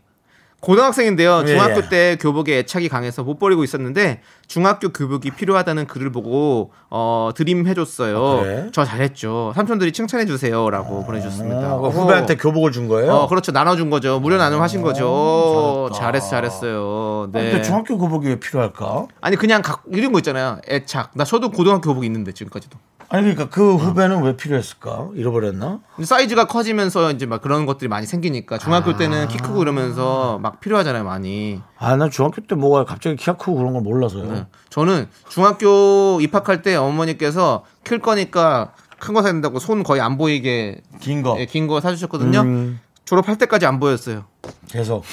[0.61, 1.45] 고등학생인데요.
[1.45, 1.89] 중학교 예.
[1.89, 8.17] 때 교복에 애착이 강해서 못 버리고 있었는데 중학교 교복이 필요하다는 글을 보고 어 드림 해줬어요.
[8.17, 8.69] 아, 그래?
[8.71, 9.53] 저 잘했죠.
[9.55, 11.73] 삼촌들이 칭찬해 주세요라고 보내주셨습니다.
[11.73, 13.11] 아, 그 후배한테 교복을 준 거예요?
[13.13, 14.19] 어 그렇죠 나눠준 거죠.
[14.19, 15.89] 무료 나눔하신 거죠.
[15.93, 15.99] 잘했다.
[15.99, 17.27] 잘했어 잘했어요.
[17.27, 17.51] 아, 네.
[17.51, 19.05] 근데 중학교 교복이 왜 필요할까?
[19.21, 20.59] 아니 그냥 각 이런 거 있잖아요.
[20.67, 21.11] 애착.
[21.13, 22.79] 나 저도 고등학교 교복 있는데 지금까지도.
[23.09, 25.09] 아니 그러니까 그 후배는 왜 필요했을까?
[25.15, 25.79] 잃어버렸나?
[26.03, 31.03] 사이즈가 커지면서 이제 막 그런 것들이 많이 생기니까 중학교 때는 키 크고 이러면서 막 필요하잖아요
[31.03, 31.61] 많이.
[31.77, 34.31] 아, 난 중학교 때 뭐가 갑자기 키가 크고 그런 걸 몰라서요.
[34.31, 34.47] 네.
[34.69, 40.81] 저는 중학교 입학할 때 어머니께서 클 거니까 큰 거 사야 된다고 손 거의 안 보이게
[40.99, 41.35] 긴 거.
[41.35, 42.41] 긴거 사주셨거든요.
[42.41, 42.79] 음.
[43.05, 44.25] 졸업할 때까지 안 보였어요.
[44.67, 45.03] 계속.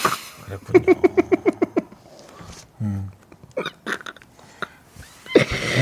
[0.47, 1.01] 그랬군요.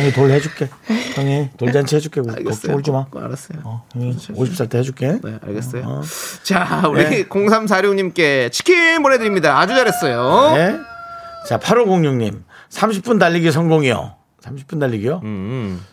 [0.00, 0.68] 형이 돌 해줄게.
[1.14, 2.22] 형이 돌잔치 해줄게.
[2.22, 3.06] 걱정 울지 마.
[3.14, 3.60] 알았어요.
[3.64, 5.18] 어, 형이 50살 때 해줄게.
[5.22, 5.84] 네, 알겠어요.
[5.86, 6.02] 어.
[6.42, 7.24] 자, 우리 네.
[7.24, 9.58] 0346님께 치킨 보내드립니다.
[9.58, 10.54] 아주 잘했어요.
[10.54, 10.76] 네.
[11.48, 12.42] 자, 8506님.
[12.70, 14.14] 30분 달리기 성공이요.
[14.42, 15.20] 30분 달리기요?
[15.24, 15.84] 음.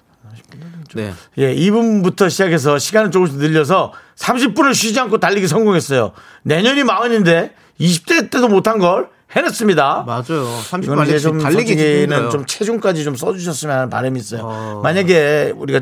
[0.95, 1.14] 네.
[1.38, 6.14] 예, 2분부터 시작해서 시간을 조금씩 늘려서 30분을 쉬지 않고 달리기 성공했어요.
[6.43, 10.03] 내년이 마흔인데 20대 때도 못한 걸 해냈습니다.
[10.07, 10.23] 맞아요.
[10.69, 12.30] 30분 이거는 이제 달리기, 좀 달리기 진짜 솔직히는 힘들어요.
[12.30, 14.41] 좀 체중까지 좀 써주셨으면 하는 바람이 있어요.
[14.43, 14.82] 어.
[14.84, 15.82] 만약에 우리가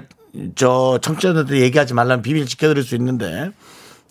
[0.55, 3.51] 저 청취자들한테 얘기하지 말라면 비밀 지켜드릴 수 있는데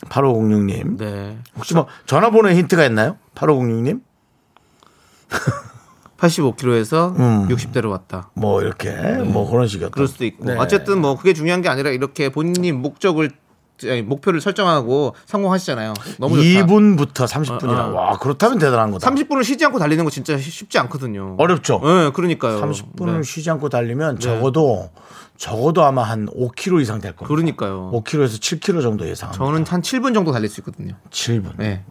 [0.09, 1.39] 8506님 네.
[1.57, 3.19] 혹시 뭐 전화번호 힌트가 있나요?
[3.35, 4.01] 8506님
[6.19, 7.49] 85kg에서 음.
[7.49, 8.31] 60대로 왔다.
[8.35, 8.91] 뭐 이렇게
[9.25, 9.91] 뭐 그런 식이었다.
[9.91, 9.95] 네.
[9.95, 10.45] 그럴 수도 있고.
[10.45, 10.57] 네.
[10.57, 13.31] 어쨌든 뭐 그게 중요한 게 아니라 이렇게 본인이 목적을
[14.05, 15.95] 목표를 설정하고 성공하시잖아요.
[16.19, 16.67] 너무 좋다.
[16.67, 17.93] 2분부터 30분이라 어, 어.
[17.93, 19.11] 와 그렇다면 대단한 거다.
[19.11, 21.37] 30분을 쉬지 않고 달리는 거 진짜 쉽지 않거든요.
[21.39, 21.81] 어렵죠.
[21.83, 22.61] 네, 그러니까요.
[22.61, 23.23] 30분을 네.
[23.23, 24.91] 쉬지 않고 달리면 적어도
[25.37, 27.29] 적어도 아마 한 5km 이상 될 겁니다.
[27.29, 27.91] 그러니까요.
[27.93, 29.45] 5km에서 7km 정도 예상합니다.
[29.45, 30.95] 저는 한 7분 정도 달릴 수 있거든요.
[31.11, 31.57] 7분.
[31.59, 31.83] 네.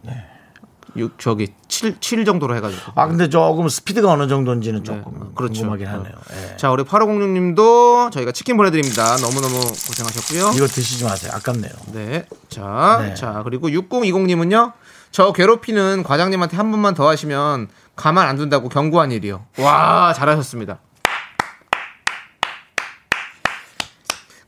[0.96, 2.92] 육 저기 7, 7 정도로 해가지고.
[2.94, 5.54] 아 근데 조금 스피드가 어느 정도인지는 조금 네, 그렇죠.
[5.60, 5.90] 궁금하긴 어.
[5.90, 6.12] 하네요.
[6.32, 6.56] 예.
[6.56, 9.16] 자, 우리 8506님도 저희가 치킨 보내드립니다.
[9.16, 10.52] 너무 너무 고생하셨고요.
[10.56, 11.32] 이거 드시지 마세요.
[11.34, 11.72] 아깝네요.
[11.92, 12.26] 네.
[12.48, 13.14] 자, 네.
[13.14, 14.72] 자, 그리고 6020님은요.
[15.10, 19.46] 저 괴롭히는 과장님한테 한 번만 더 하시면 가만 안 둔다고 경고한 일이요.
[19.58, 20.80] 와, 잘하셨습니다.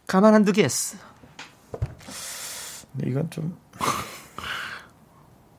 [0.07, 0.97] 가만 안 두겠어.
[3.05, 3.57] 이건 좀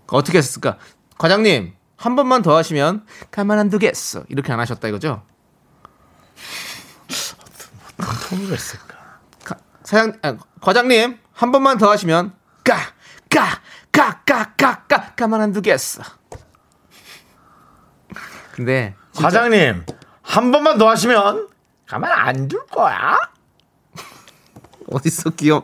[0.07, 0.77] 어떻게 했을까?
[1.17, 4.23] 과장님, 한 번만 더 하시면 가만 안 두겠어.
[4.29, 5.23] 이렇게 안 하셨다 이거죠?
[8.29, 8.95] 톤으로 했을까?
[9.43, 12.33] 가- 사장, 아, 과장님, 한 번만 더 하시면
[12.63, 12.77] 까,
[13.29, 16.03] 까, 까, 까, 까, 까, 가만 안 두겠어.
[18.53, 19.85] 근데 진짜 과장님
[20.23, 21.47] 한 번만 더 하시면
[21.85, 23.17] 가만 안 둘 거야.
[24.89, 25.61] 어딨어 귀여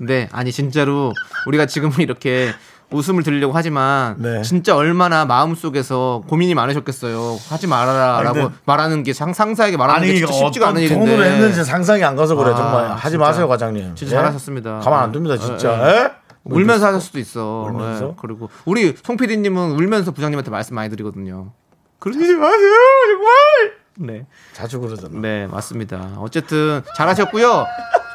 [0.00, 1.12] 근데 아니 진짜로
[1.46, 2.54] 우리가 지금 이렇게
[2.90, 4.40] 웃음을 들으려고 하지만 네.
[4.40, 7.36] 진짜 얼마나 마음속에서 고민이 많으셨겠어요.
[7.50, 11.04] 하지 말아라라고 아니, 말하는 게 상, 상사에게 말하는 게 아니 진짜 이거 쉽지가 않은 일인데.
[11.04, 13.18] 톤으로 했는지 상상이 안 가서 그래 아, 정말 하지 진짜.
[13.18, 13.94] 마세요 과장님.
[13.94, 14.20] 진짜 예?
[14.20, 14.78] 잘하셨습니다.
[14.80, 15.78] 가만 안 둡니다 진짜.
[15.78, 15.96] 예, 예.
[16.04, 16.10] 예?
[16.44, 17.66] 울면서 하실 수도 있어.
[17.70, 18.06] 울면서?
[18.06, 21.52] 예, 그리고 우리 송 PD님은 울면서 부장님한테 말씀 많이 드리거든요.
[21.98, 22.72] 그러지 마세요,
[23.12, 23.80] 정말.
[23.98, 25.20] 네, 자주 그러잖아.
[25.20, 26.12] 네 맞습니다.
[26.18, 27.66] 어쨌든 잘하셨고요.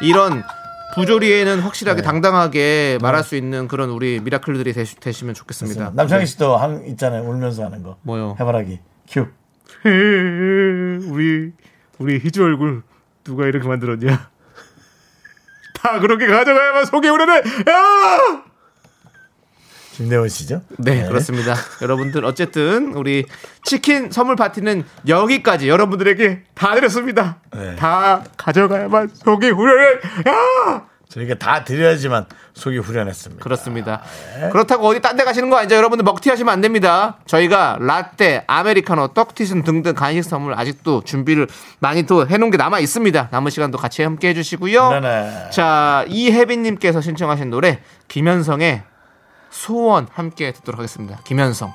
[0.01, 0.43] 이런
[0.93, 2.05] 부조리에는 확실하게 네.
[2.05, 5.91] 당당하게 말할 수 있는 그런 우리 미라클들이 되시, 되시면 좋겠습니다.
[5.93, 7.97] 남창희 씨도 한 있잖아요 울면서 하는 거.
[8.03, 8.37] 뭐요?
[8.39, 8.79] 해바라기
[9.09, 9.27] 큐.
[9.83, 11.51] 우리
[11.97, 12.83] 우리 희주 얼굴
[13.23, 14.29] 누가 이렇게 만들었냐?
[15.75, 17.33] 다 그렇게 가져가야만 속이 우려내.
[17.37, 18.43] 야!
[19.95, 20.61] 김대원 씨죠?
[20.77, 21.55] 네, 그렇습니다.
[21.81, 23.25] 여러분들 어쨌든 우리
[23.63, 27.37] 치킨 선물 파티는 여기까지 여러분들에게 다 드렸습니다.
[27.53, 27.75] 네.
[27.77, 29.85] 다 가져가야만 속이 후련해.
[30.27, 30.85] 야!
[31.07, 32.25] 저희가 다 드려야지만
[32.55, 33.41] 속이 후련했습니다.
[33.41, 34.01] 그렇습니다.
[34.51, 35.75] 그렇다고 어디 딴 데 가시는 거 아니죠?
[35.75, 37.19] 여러분들 먹튀 하시면 안 됩니다.
[37.25, 41.47] 저희가 라떼, 아메리카노, 떡튀순 등등 간식 선물 아직도 준비를
[41.79, 43.29] 많이 또 해놓은 게 남아 있습니다.
[43.31, 44.89] 남은 시간도 같이 함께 해주시고요.
[44.89, 45.49] 네네.
[45.51, 47.79] 자, 이혜빈님께서 신청하신 노래
[48.09, 48.83] 김현성의
[49.49, 51.19] 소원 함께 듣도록 하겠습니다.
[51.23, 51.71] 김현성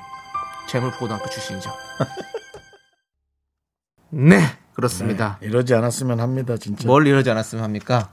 [0.67, 1.69] 재물고등학교 출신이죠.
[4.11, 4.41] 네,
[4.73, 5.37] 그렇습니다.
[5.41, 6.87] 이러지 않았으면 합니다 진짜.
[6.87, 8.09] 뭘 이러지 않았으면 합니까?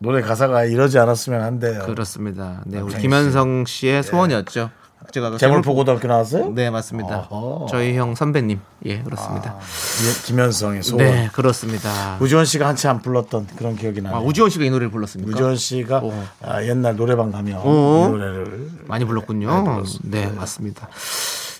[0.00, 1.86] 노래 가사가 이러지 않았으면 한대요.
[1.86, 2.62] 그렇습니다.
[2.66, 4.70] 네, 우리 김현성 씨의 소원이었죠.
[5.12, 6.50] 제가 재물포 고등학교 나왔어요?
[6.50, 7.28] 네 맞습니다.
[7.30, 7.66] 어허.
[7.70, 9.58] 저희 형 선배님 예 그렇습니다.
[9.58, 11.04] 예, 김현성의 소원.
[11.04, 12.16] 네 그렇습니다.
[12.20, 14.16] 우지원 씨가 한참 불렀던 그런 기억이 나요.
[14.16, 15.30] 아, 우지원 씨가 이 노래를 불렀습니까?
[15.30, 16.12] 우지원 씨가 오.
[16.42, 18.06] 아, 옛날 노래방 가면 오.
[18.06, 19.82] 이 노래를 많이 불렀군요.
[20.02, 20.88] 네, 맞습니다.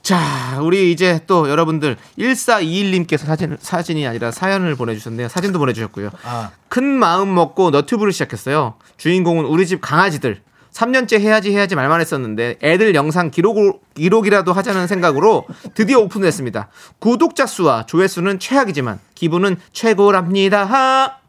[0.03, 5.29] 자, 우리 이제 또 여러분들 1421님께서 사진 사진이 아니라 사연을 보내주셨네요.
[5.29, 6.11] 사진도 보내주셨고요.
[6.25, 6.51] 아.
[6.69, 8.75] 큰 마음 먹고 너튜브를 시작했어요.
[8.99, 10.43] 주인공은 우리 집 강아지들.
[10.75, 13.57] 3년째 해야지 해야지 말만 했었는데 애들 영상 기록,
[13.95, 15.45] 기록이라도 하자는 생각으로
[15.75, 16.69] 드디어 오픈했습니다.
[16.99, 21.21] 구독자 수와 조회수는 최악이지만 기분은 최고랍니다.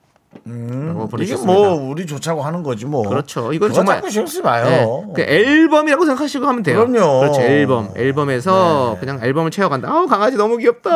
[0.48, 1.36] 음, 이게.
[1.38, 3.08] 뭐 우리 좋자고 하는 거지 뭐.
[3.08, 3.54] 그렇죠.
[3.54, 4.66] 이건 정말 자꾸 신경 쓰지 마요.
[4.66, 6.86] 네, 그 앨범이라고 생각하시고 하면 돼요.
[6.86, 7.20] 그럼요.
[7.20, 7.42] 그렇죠.
[7.42, 7.90] 앨범.
[7.96, 9.00] 앨범에서 네.
[9.00, 9.90] 그냥 앨범을 채워간다.
[9.90, 10.92] 아우 강아지 너무 귀엽다.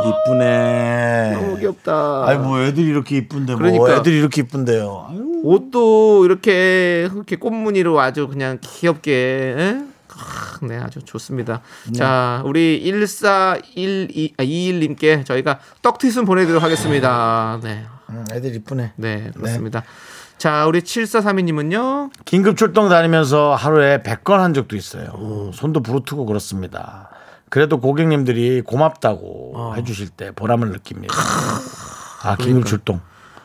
[0.00, 1.32] 이쁘네.
[1.34, 2.24] 너무 귀엽다.
[2.26, 3.96] 아이 뭐 애들이 이렇게 이쁜데 뭐 그러니까요.
[3.96, 5.06] 애들이 이렇게 이쁜데요.
[5.10, 5.40] 아유.
[5.44, 9.54] 옷도 이렇게 이렇게 꽃무늬로 아주 그냥 귀엽게.
[9.58, 9.92] 에?
[10.14, 11.62] 아, 네, 아주 좋습니다.
[11.94, 17.58] 자, 우리 1412, 아, 21님께 저희가 떡튀순 보내 드리도록 하겠습니다.
[17.62, 17.84] 네.
[18.10, 18.92] 음, 애들 이쁘네.
[18.96, 19.82] 네, 그렇습니다.
[20.36, 22.10] 자, 우리 7432님은요?
[22.24, 25.50] 긴급 출동 다니면서 하루에 100건 한 적도 있어요.
[25.54, 27.10] 손도 부르트고 그렇습니다.
[27.52, 29.74] 그래도 고객님들이 고맙다고 어.
[29.76, 31.14] 해주실 때 보람을 느낍니다.
[32.22, 33.00] 아, 긴급 출동.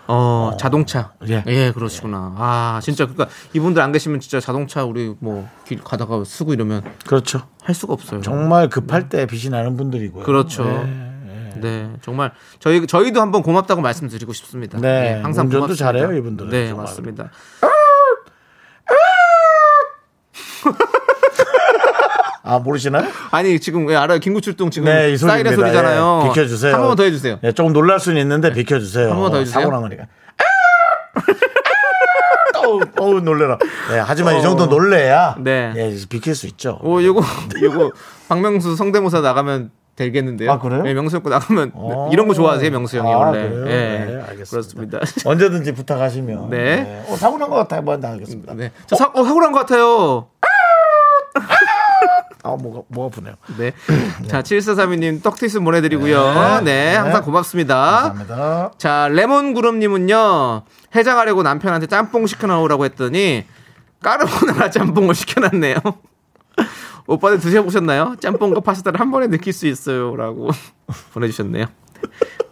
[0.07, 1.11] 어, 자동차.
[1.27, 1.43] 예.
[1.47, 1.73] 예.
[1.73, 2.33] 그러시구나.
[2.37, 7.41] 아, 진짜 그러니까 이분들 안 계시면 진짜 자동차 우리 뭐 길 가다가 쓰고 이러면 그렇죠.
[7.61, 8.21] 할 수가 없어요.
[8.21, 10.23] 정말 급할 때 빛이 나는 분들이고요.
[10.23, 10.63] 그렇죠.
[11.57, 14.77] 네, 정말 저희 저희도 한번 고맙다고 말씀드리고 싶습니다.
[14.79, 15.85] 네, 예, 항상 운전도 고맙습니다.
[15.85, 16.49] 잘해요, 이분들은.
[16.49, 16.85] 네, 정말.
[16.85, 17.29] 맞습니다.
[22.47, 23.07] 아, 모르시나요?
[23.31, 24.19] 아니 지금 왜 알아요?
[24.19, 25.49] 김구출동 지금 네, 이 소리입니다.
[25.51, 26.21] 사이렌 소리잖아요.
[26.23, 26.73] 예, 비켜주세요.
[26.73, 27.39] 한 번만 더 해주세요.
[27.43, 29.11] 예, 조금 놀랄 수는 있는데 비켜주세요.
[29.11, 29.61] 한번더 해주세요.
[29.61, 30.05] 사고 난 거니까.
[32.65, 33.57] 어우, 어우, 놀래라.
[33.91, 35.73] 네, 하지만 이 정도 놀래야 네.
[35.75, 36.79] 예, 비킬 수 있죠.
[36.81, 37.21] 오, 요거
[37.61, 37.91] 요거
[38.27, 40.51] 박명수 성대모사 나가면 되겠는데요.
[40.51, 40.83] 아, 그래요?
[40.83, 42.09] 네, 명수 형거 나가면 어.
[42.11, 43.49] 이런 거 좋아하세요, 명수 형이 아, 원래.
[43.49, 43.65] 그래요?
[43.67, 44.49] 예, 네, 알겠습니다.
[44.49, 44.99] 그렇습니다.
[45.25, 46.49] 언제든지 부탁하시면.
[46.49, 47.03] 네.
[47.07, 47.81] 어, 사고 난 것 같아요.
[47.81, 48.53] 뭐, 나 알겠습니다.
[48.53, 50.27] 네, 저 사, 어, 사고 난 것 같아요.
[52.47, 53.35] 아, 뭐가, 뭐가 아프네요.
[53.57, 53.71] 네.
[54.27, 56.61] 자, 7432님 떡티스 보내드리고요.
[56.63, 56.95] 네, 네.
[56.95, 58.13] 항상 고맙습니다.
[58.15, 58.71] 감사합니다.
[58.77, 60.63] 자, 레몬구름님은요,
[60.95, 63.45] 해장하려고 남편한테 짬뽕 시켜놓으라고 했더니,
[64.01, 65.75] 까르보나라 짬뽕을 시켜놨네요.
[67.07, 68.15] 오빠들 드셔보셨나요?
[68.19, 70.15] 짬뽕과 파스타를 한 번에 느낄 수 있어요.
[70.15, 70.49] 라고
[71.13, 71.65] 보내주셨네요.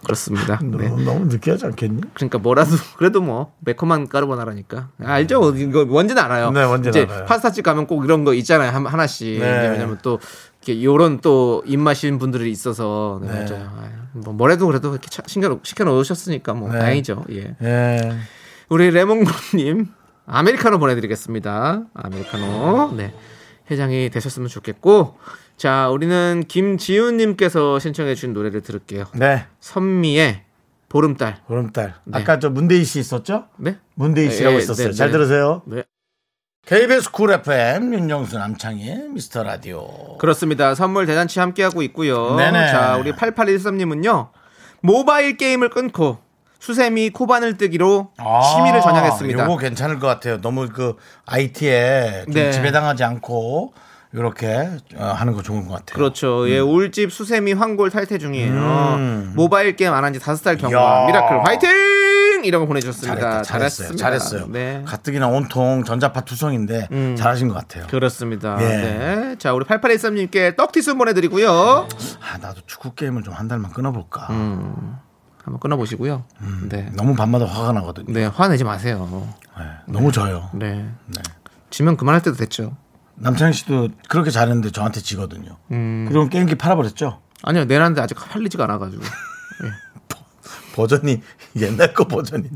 [0.04, 0.60] 그렇습니다.
[0.64, 0.88] 네.
[0.88, 2.02] 너무, 너무 느끼하지 않겠니?
[2.14, 5.54] 그러니까 뭐라도 그래도 뭐 매콤한 까르보나라니까 알죠?
[5.56, 6.52] 이거 뭔지는 알아요.
[6.52, 7.26] 네, 뭔지는 이제 알아요.
[7.26, 8.72] 파스타집 가면 꼭 이런 거 있잖아요.
[8.72, 9.40] 한- 하나씩.
[9.40, 9.70] 네.
[9.70, 10.20] 왜냐면 또
[10.64, 13.46] 이렇게 요런 또 입맛인 분들이 있어서 네, 네.
[13.52, 13.72] 맞아요.
[13.82, 16.80] 아유, 뭐 뭐래도 그래도 이렇게 차- 신겨 시켜 놓으셨으니까 뭐 네.
[16.80, 17.26] 다행이죠.
[17.32, 17.56] 예.
[17.64, 18.16] 예.
[18.70, 19.88] 우리 레몬구님
[20.28, 21.82] 아메리카노 보내드리겠습니다.
[21.94, 22.94] 아메리카노.
[22.98, 23.14] 네.
[23.72, 25.18] 해장이 되셨으면 좋겠고.
[25.58, 29.06] 자, 우리는 김지훈님께서 신청해주신 노래를 들을게요.
[29.16, 29.46] 네.
[29.62, 30.44] 선미의
[30.90, 31.42] 보름달.
[31.48, 31.96] 보름달.
[32.06, 32.20] 네.
[32.20, 33.46] 아까 저 문대희 씨 있었죠?
[33.58, 33.78] 네?
[33.96, 34.88] 문대희 씨라고 예, 있었어요.
[34.88, 35.12] 네, 잘 네.
[35.14, 35.62] 들으세요.
[35.66, 35.84] 네.
[36.66, 40.18] KBS Cool FM 윤정수 남창희 미스터 라디오.
[40.18, 40.74] 그렇습니다.
[40.74, 42.36] 선물 대잔치 함께하고 있고요.
[42.36, 42.68] 네네.
[42.68, 44.30] 자, 우리 8813님은요.
[44.82, 46.18] 모바일 게임을 끊고
[46.60, 48.14] 수세미 코바늘 뜨기로
[48.56, 49.44] 취미를 전향했습니다.
[49.44, 50.42] 아, 요거 괜찮을 것 같아요.
[50.42, 50.96] 너무 그
[51.26, 52.52] IT에 좀 네.
[52.52, 53.74] 지배당하지 않고
[54.16, 55.96] 이렇게 어, 하는 거 좋은 것 같아요.
[55.96, 56.50] 그렇죠.
[56.50, 58.54] 예, 울집 수세미 황골 탈퇴 중이에요.
[58.98, 59.34] 음.
[59.36, 61.06] 모바일 게임 안 한 지 다섯 달 경과.
[61.08, 61.70] miracle 화이팅!
[62.46, 63.16] 이라고 보내주셨습니다.
[63.20, 63.96] 잘했다, 잘했어요.
[63.96, 64.46] 잘했어요.
[64.50, 64.84] 네.
[64.86, 67.16] 가뜩이나 온통 전자파 투성인데 음.
[67.18, 67.88] 잘하신 것 같아요.
[67.88, 68.58] 그렇습니다.
[68.62, 68.68] 예.
[68.68, 69.36] 네.
[69.40, 71.50] 자, 우리 8813님께 떡티스 보내드리고요.
[72.22, 74.28] 아, 나도 축구 게임을 좀 한 달만 끊어볼까.
[74.30, 74.96] 음.
[75.44, 76.24] 한번 끊어보시고요.
[76.42, 76.70] 음.
[76.70, 76.90] 네.
[76.96, 78.14] 너무 밤마다 화가 나거든요.
[78.14, 79.28] 네, 화내지 마세요.
[79.58, 80.50] 네, 너무 져요.
[80.54, 80.88] 네.
[81.08, 81.22] 네.
[81.70, 82.78] 지면 그만할 때도 됐죠.
[83.18, 85.58] 남창희 씨도 그렇게 잘했는데 저한테 지거든요.
[85.72, 86.06] 음.
[86.10, 87.22] 그럼 게임기 팔아버렸죠?
[87.44, 89.04] 아니요, 내놨는데 아직 팔리지가 않아가지고.
[90.76, 91.22] 버전이
[91.56, 92.50] 옛날 거 버전이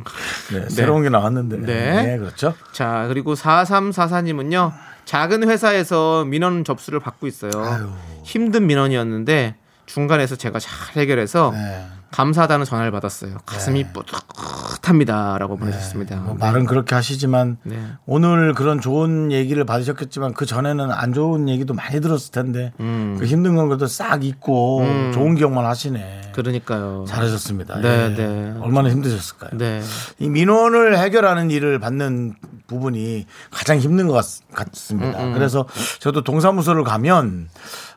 [0.51, 2.03] 네, 새로운 게 나왔는데 네.
[2.03, 2.53] 네, 그렇죠.
[2.73, 4.73] 자, 그리고 4344님은요,
[5.05, 7.51] 작은 회사에서 민원 접수를 받고 있어요.
[7.55, 7.89] 아유.
[8.23, 9.55] 힘든 민원이었는데,
[9.85, 11.87] 중간에서 제가 잘 해결해서 네.
[12.11, 13.37] 감사하다는 전화를 받았어요.
[13.45, 15.37] 가슴이 뿌듯합니다.
[15.37, 16.17] 라고 보내셨습니다.
[16.17, 17.79] 뭐 말은 그렇게 하시지만 네.
[18.05, 23.17] 오늘 그런 좋은 얘기를 받으셨겠지만 그 전에는 안 좋은 얘기도 많이 들었을 텐데 음.
[23.19, 25.11] 그 힘든 건 그래도 싹 잊고 음.
[25.13, 26.31] 좋은 기억만 하시네.
[26.33, 27.05] 그러니까요.
[27.07, 27.81] 잘하셨습니다.
[27.81, 28.15] 네, 예.
[28.15, 28.53] 네.
[28.61, 29.51] 얼마나 힘드셨을까요?
[29.57, 29.81] 네.
[30.19, 32.35] 이 민원을 해결하는 일을 받는
[32.67, 35.65] 부분이 가장 힘든 것 같, 습니다 음, 그래서
[35.99, 37.49] 저도 동사무소를 가면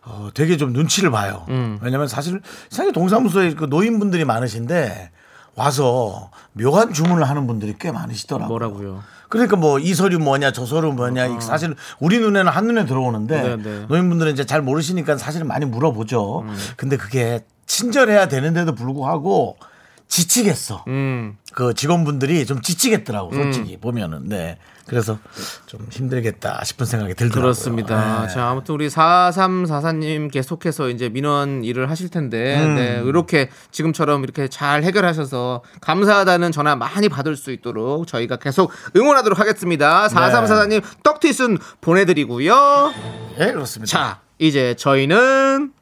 [0.05, 1.47] 어, 되게 좀 눈치를 봐요.
[1.49, 1.79] 음.
[1.81, 2.41] 왜냐면 사실
[2.71, 5.11] 사실 동사무소에 그 노인분들이 많으신데
[5.55, 8.49] 와서 묘한 주문을 하는 분들이 꽤 많으시더라고요.
[8.49, 9.03] 뭐라고요?
[9.29, 13.39] 그러니까 뭐 이 서류 뭐냐 저 서류 뭐냐 이게 사실 우리 눈에는 한 눈에 들어오는데
[13.39, 13.43] 아.
[13.43, 13.87] 네, 네.
[13.89, 16.41] 노인분들은 이제 잘 모르시니까 사실은 많이 물어보죠.
[16.41, 16.57] 음.
[16.77, 19.57] 근데 그게 친절해야 되는데도 불구하고
[20.09, 20.85] 지치겠어.
[20.89, 21.39] 음.
[21.53, 25.19] 그 직원분들이 좀 지치겠더라고 솔직히 보면은 네 그래서
[25.67, 27.43] 좀 힘들겠다 싶은 생각이 들더라고요.
[27.43, 28.27] 그렇습니다.
[28.27, 28.35] 네.
[28.35, 32.75] 자, 아무튼 우리 4344님 계속해서 이제 민원 일을 하실 텐데, 음.
[32.77, 39.39] 네, 이렇게 지금처럼 이렇게 잘 해결하셔서 감사하다는 전화 많이 받을 수 있도록 저희가 계속 응원하도록
[39.39, 40.09] 하겠습니다.
[40.09, 40.15] 네.
[40.15, 42.93] 4344님 떡튀순 보내드리고요.
[43.39, 43.87] 예 그렇습니다.
[43.91, 45.73] 자, 이제 저희는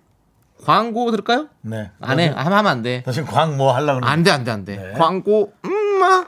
[0.65, 1.49] 광고 들을까요?
[1.63, 1.91] 네.
[2.01, 2.29] 안 해.
[2.29, 3.03] 하면 안 돼.
[3.05, 4.77] 다시 광뭐 하려고 안 돼, 안 돼, 안 돼.
[4.77, 4.93] 네.
[4.99, 6.25] 광고, 음, 아.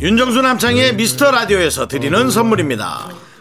[0.00, 3.08] 윤정수 남창의 미스터 라디오에서 드리는 선물입니다.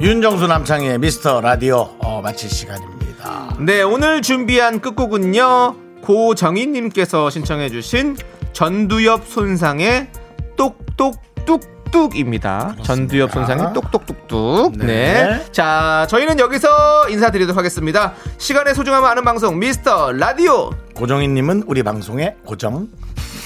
[0.00, 3.56] 윤정수 남창의 미스터 라디오 어, 마칠 시간입니다.
[3.60, 8.16] 네 오늘 준비한 끝곡은요 고정희님께서 신청해주신
[8.52, 10.08] 전두엽 손상의
[10.56, 12.76] 똑똑뚝뚝입니다.
[12.82, 14.76] 전두엽 손상의 똑똑뚝뚝.
[14.76, 14.86] 네.
[14.86, 15.44] 네.
[15.50, 18.12] 자 저희는 여기서 인사드리도록 하겠습니다.
[18.36, 20.70] 시간의 소중함을 아는 방송 미스터 라디오.
[20.94, 22.88] 고정희님은 우리 방송의 고정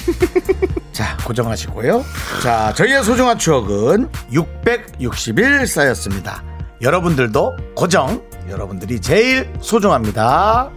[0.93, 2.05] 자 고정하시고요.
[2.43, 6.43] 자 저희의 소중한 추억은 660일 쌓였습니다.
[6.83, 10.71] 여러분들도 고정 여러분들이 제일 소중합니다